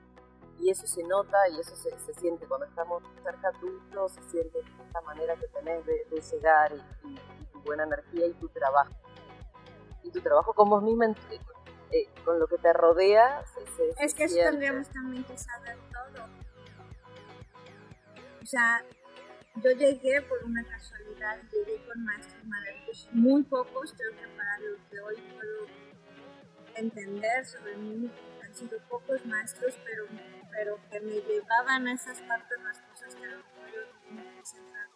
y 0.59 0.71
eso 0.71 0.87
se 0.87 1.03
nota 1.05 1.37
y 1.51 1.61
eso 1.61 1.75
se, 1.77 1.91
se 2.01 2.15
siente 2.15 2.47
cuando 2.47 2.67
estamos 2.67 3.03
cerca 3.23 3.53
tuyo, 3.61 4.09
se 4.09 4.23
siente 4.31 4.59
esta 4.87 5.01
manera 5.03 5.37
que 5.37 5.47
tenés 5.49 5.85
de, 5.87 6.07
de 6.11 6.21
llegar 6.21 6.73
y, 6.73 7.09
y- 7.09 7.21
y 7.41 7.45
tu 7.53 7.61
buena 7.63 7.85
energía 7.85 8.27
y 8.27 8.35
tu 8.35 8.49
trabajo. 8.49 8.93
Y 10.03 10.11
tu 10.11 10.21
trabajo 10.21 10.53
con 10.55 10.69
vos 10.71 10.83
misma, 10.83 11.07
eh, 11.91 12.09
con 12.25 12.39
lo 12.39 12.47
que 12.47 12.59
te 12.59 12.73
rodea, 12.73 13.45
se, 13.47 13.67
se- 13.73 14.05
Es 14.05 14.15
que 14.15 14.25
eso 14.25 14.37
tendríamos 14.37 14.89
también 14.91 15.25
que 15.25 15.37
saber 15.37 15.77
todo. 15.93 16.25
O 18.43 18.47
sea, 18.47 18.85
yo 19.63 19.71
llegué 19.73 20.23
por 20.23 20.45
una 20.45 20.63
casualidad, 20.65 21.39
llegué 21.51 21.83
con 21.87 22.05
maestros 22.05 22.45
maravillosos, 22.45 23.09
muy 23.13 23.43
pocos, 23.45 23.95
creo 23.97 24.13
que 24.13 24.29
para 24.37 24.59
lo 24.59 24.77
que 24.91 25.01
hoy 25.01 25.17
puedo 25.33 25.67
entender 26.75 27.47
sobre 27.47 27.77
mí, 27.77 28.11
han 28.45 28.55
sido 28.55 28.79
pocos 28.89 29.25
maestros, 29.27 29.75
pero, 29.85 30.07
pero 30.53 30.79
que 30.91 31.01
me 31.01 31.15
llevaban 31.23 31.89
a 31.89 31.95
esas 31.95 32.21
partes 32.23 32.59
las 32.63 32.79
cosas 32.83 33.15
que 33.15 33.25
a 33.25 33.31
lo 33.31 33.37
mejor 33.39 33.73
yo 33.73 33.81
no 34.15 34.23
que 34.23 34.45
centrar. 34.45 34.87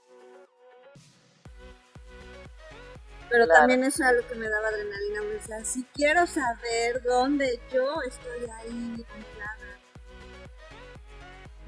Pero 3.31 3.45
Claro. 3.47 3.61
también 3.61 3.85
eso 3.85 4.03
era 4.03 4.13
lo 4.13 4.27
que 4.27 4.35
me 4.35 4.49
daba 4.49 4.69
adrenalina. 4.69 5.23
Me 5.23 5.35
decía, 5.35 5.65
si 5.65 5.85
quiero 5.95 6.27
saber 6.27 7.01
dónde 7.03 7.61
yo 7.73 8.03
estoy 8.03 8.49
ahí 8.59 9.07
anclada. 9.15 9.40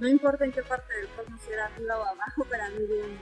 No 0.02 0.08
importa 0.08 0.44
en 0.44 0.50
qué 0.50 0.64
parte 0.64 0.92
del 0.94 1.06
cosmos, 1.10 1.40
si 1.42 1.52
era 1.52 1.66
arriba 1.66 1.96
o 1.96 2.02
abajo, 2.04 2.44
para 2.50 2.68
mí 2.70 2.84
bien. 2.88 3.20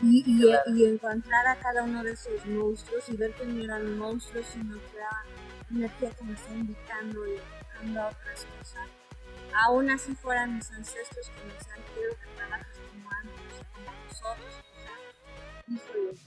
Y, 0.00 0.22
y, 0.24 0.42
Claro. 0.42 0.62
y 0.76 0.84
encontrar 0.84 1.44
a 1.48 1.56
cada 1.56 1.82
uno 1.82 2.04
de 2.04 2.12
esos 2.12 2.46
monstruos 2.46 3.08
y 3.08 3.16
ver 3.16 3.32
que 3.34 3.46
no 3.46 3.64
eran 3.64 3.98
monstruos, 3.98 4.46
sino 4.46 4.74
que 4.78 4.96
era 4.96 5.24
energía 5.72 6.10
que 6.10 6.22
me 6.22 6.34
está 6.34 6.52
invitando 6.52 7.26
y 7.26 7.32
empujando 7.32 8.00
a 8.00 8.08
otras 8.10 8.46
cosas. 8.58 8.88
Aún 9.66 9.90
así 9.90 10.14
fueran 10.14 10.54
mis 10.54 10.70
ancestros 10.70 11.30
que 11.30 11.44
me 11.46 11.54
decían, 11.54 11.80
quiero 11.92 12.12
que 12.14 12.36
trabajes 12.36 12.78
como 12.88 13.10
antes, 13.10 13.66
como 13.74 13.90
nosotros. 14.04 14.64
O 14.70 14.80
sea, 14.82 15.74
híjole, 15.74 16.20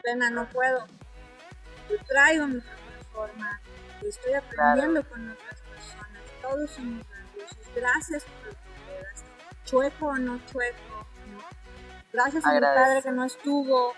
pena, 0.00 0.30
no 0.30 0.48
puedo. 0.50 0.86
yo 1.90 1.96
traigo 2.06 2.46
mi 2.46 2.60
propia 2.60 3.04
forma, 3.12 3.60
estoy 4.02 4.34
aprendiendo 4.34 5.02
con 5.08 5.28
otras 5.28 5.60
personas, 5.62 6.22
todos 6.40 6.70
somos 6.70 7.04
gracias 7.76 8.24
por 8.24 8.56
chueco 9.64 10.06
o 10.06 10.16
no 10.16 10.38
chueco, 10.46 11.06
gracias 12.12 12.44
a 12.44 12.54
mi 12.54 12.60
padre 12.60 13.02
que 13.02 13.10
no 13.10 13.24
estuvo, 13.24 13.92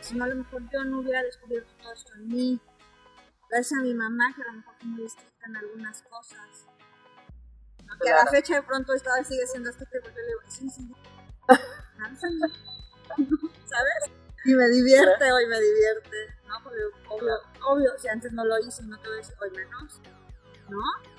si 0.00 0.14
no 0.16 0.24
a 0.24 0.28
lo 0.28 0.36
mejor 0.36 0.62
yo 0.72 0.84
no 0.84 1.00
hubiera 1.00 1.22
descubierto 1.22 1.70
todo 1.82 1.92
esto 1.92 2.14
en 2.14 2.28
mí, 2.28 2.60
gracias 3.50 3.78
a 3.78 3.82
mi 3.82 3.92
mamá 3.92 4.32
que 4.34 4.42
a 4.42 4.46
lo 4.46 4.52
mejor 4.54 4.74
fue 4.78 4.88
muy 4.88 5.04
estricta 5.04 5.46
en 5.46 5.56
algunas 5.56 6.02
cosas, 6.02 6.66
que 8.02 8.10
a 8.10 8.24
la 8.24 8.30
fecha 8.30 8.54
de 8.54 8.62
pronto 8.62 8.94
estaba, 8.94 9.22
sigue 9.22 9.46
siendo 9.46 9.70
esto 9.70 9.84
que 9.90 9.98
le 9.98 10.26
digo, 10.26 10.40
sí, 10.48 10.70
sí, 10.70 10.90
¿sabes? 13.66 14.10
Y 14.46 14.54
me 14.54 14.68
divierte 14.68 15.32
hoy, 15.32 15.46
me 15.46 15.60
divierte, 15.60 16.38
¿no? 16.46 16.62
Porque 16.62 16.80
obvio, 17.08 17.34
obvio, 17.66 17.90
si 17.98 18.08
antes 18.08 18.32
no 18.32 18.44
lo 18.44 18.58
hice, 18.58 18.82
no 18.84 18.98
te 18.98 19.08
voy 19.08 19.14
a 19.14 19.20
decir 19.20 19.34
hoy 19.40 19.50
menos, 19.50 20.00
¿no? 20.68 21.13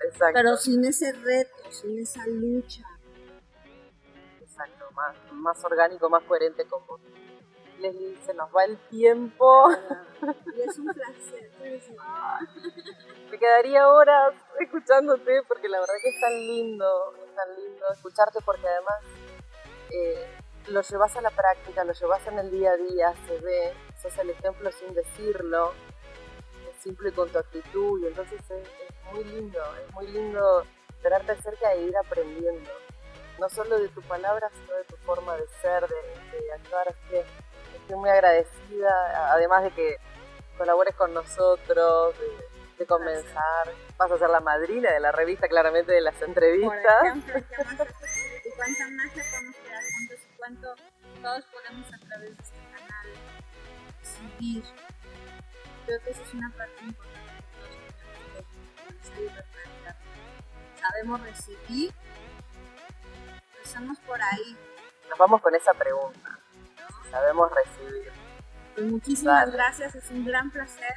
Exacto. 0.00 0.32
Pero 0.34 0.56
sin 0.56 0.84
ese 0.84 1.12
reto, 1.12 1.70
sin 1.70 1.98
esa 2.00 2.26
lucha. 2.26 2.82
Exacto, 4.40 4.90
más, 4.92 5.16
más 5.32 5.64
orgánico, 5.64 6.08
más 6.08 6.22
coherente 6.24 6.64
con 6.66 6.86
vos. 6.86 7.00
Leslie, 7.80 8.16
se 8.24 8.34
nos 8.34 8.50
va 8.54 8.64
el 8.64 8.78
tiempo. 8.88 9.68
Y 10.54 10.60
es 10.62 10.78
un 10.78 10.86
placer. 10.86 11.50
Me 13.30 13.38
quedaría 13.38 13.88
horas 13.88 14.34
escuchándote 14.60 15.42
porque 15.48 15.68
la 15.68 15.80
verdad 15.80 15.94
que 16.02 16.08
es 16.10 16.20
tan 16.20 16.32
lindo, 16.32 17.14
es 17.26 17.34
tan 17.34 17.56
lindo 17.56 17.84
escucharte 17.92 18.38
porque 18.44 18.66
además 18.68 19.00
eh, 19.90 20.26
lo 20.68 20.80
llevas 20.82 21.16
a 21.16 21.20
la 21.20 21.30
práctica, 21.30 21.84
lo 21.84 21.92
llevas 21.92 22.26
en 22.26 22.38
el 22.38 22.50
día 22.50 22.72
a 22.72 22.76
día, 22.76 23.14
se 23.26 23.38
ve, 23.40 23.74
sos 24.00 24.16
el 24.18 24.30
ejemplo 24.30 24.70
sin 24.72 24.94
decirlo, 24.94 25.72
es 26.70 26.82
simple 26.82 27.12
con 27.12 27.28
tu 27.30 27.38
actitud 27.38 28.00
y 28.02 28.06
entonces 28.06 28.40
es, 28.50 28.68
muy 29.14 29.24
lindo, 29.24 29.60
es 29.86 29.94
muy 29.94 30.06
lindo 30.08 30.66
tenerte 31.02 31.40
cerca 31.40 31.72
e 31.72 31.82
ir 31.82 31.96
aprendiendo, 31.96 32.70
no 33.38 33.48
solo 33.48 33.78
de 33.78 33.88
tu 33.88 34.02
palabra, 34.02 34.50
sino 34.52 34.74
de 34.74 34.84
tu 34.84 34.96
forma 34.96 35.36
de 35.36 35.46
ser, 35.62 35.86
de, 35.86 36.52
actuar, 36.54 36.88
así 36.88 36.98
que 37.10 37.24
estoy 37.76 37.96
muy 37.96 38.10
agradecida, 38.10 39.32
además 39.32 39.64
de 39.64 39.70
que 39.70 39.96
colabores 40.58 40.94
con 40.96 41.14
nosotros, 41.14 42.14
de, 42.78 42.86
comenzar, 42.86 43.72
vas 43.96 44.10
a 44.10 44.18
ser 44.18 44.28
la 44.28 44.40
madrina 44.40 44.90
de 44.92 45.00
la 45.00 45.10
revista 45.10 45.48
claramente 45.48 45.92
de 45.92 46.02
las 46.02 46.20
entrevistas. 46.20 47.14
cuánto 50.36 50.74
todos 51.22 51.44
podemos 51.46 51.86
a 51.86 51.98
través 52.06 52.36
de 52.36 52.42
este 52.42 52.58
canal 52.74 53.06
recibir. 54.00 54.64
Creo 55.86 56.00
que 56.02 56.10
esa 56.10 56.22
es 56.22 56.34
una 56.34 56.50
parte 56.50 56.84
importante 56.84 57.23
que 59.14 59.44
Sabemos 60.80 61.20
recibir, 61.22 61.94
empezamos 63.56 63.98
por 64.00 64.20
ahí. 64.20 64.56
Nos 65.08 65.18
vamos 65.18 65.40
con 65.40 65.54
esa 65.54 65.72
pregunta. 65.72 66.38
Sabemos 67.10 67.50
recibir. 67.52 68.12
Pues 68.74 68.86
muchísimas 68.86 69.50
gracias, 69.50 69.94
es 69.94 70.10
un 70.10 70.24
gran 70.26 70.50
placer. 70.50 70.94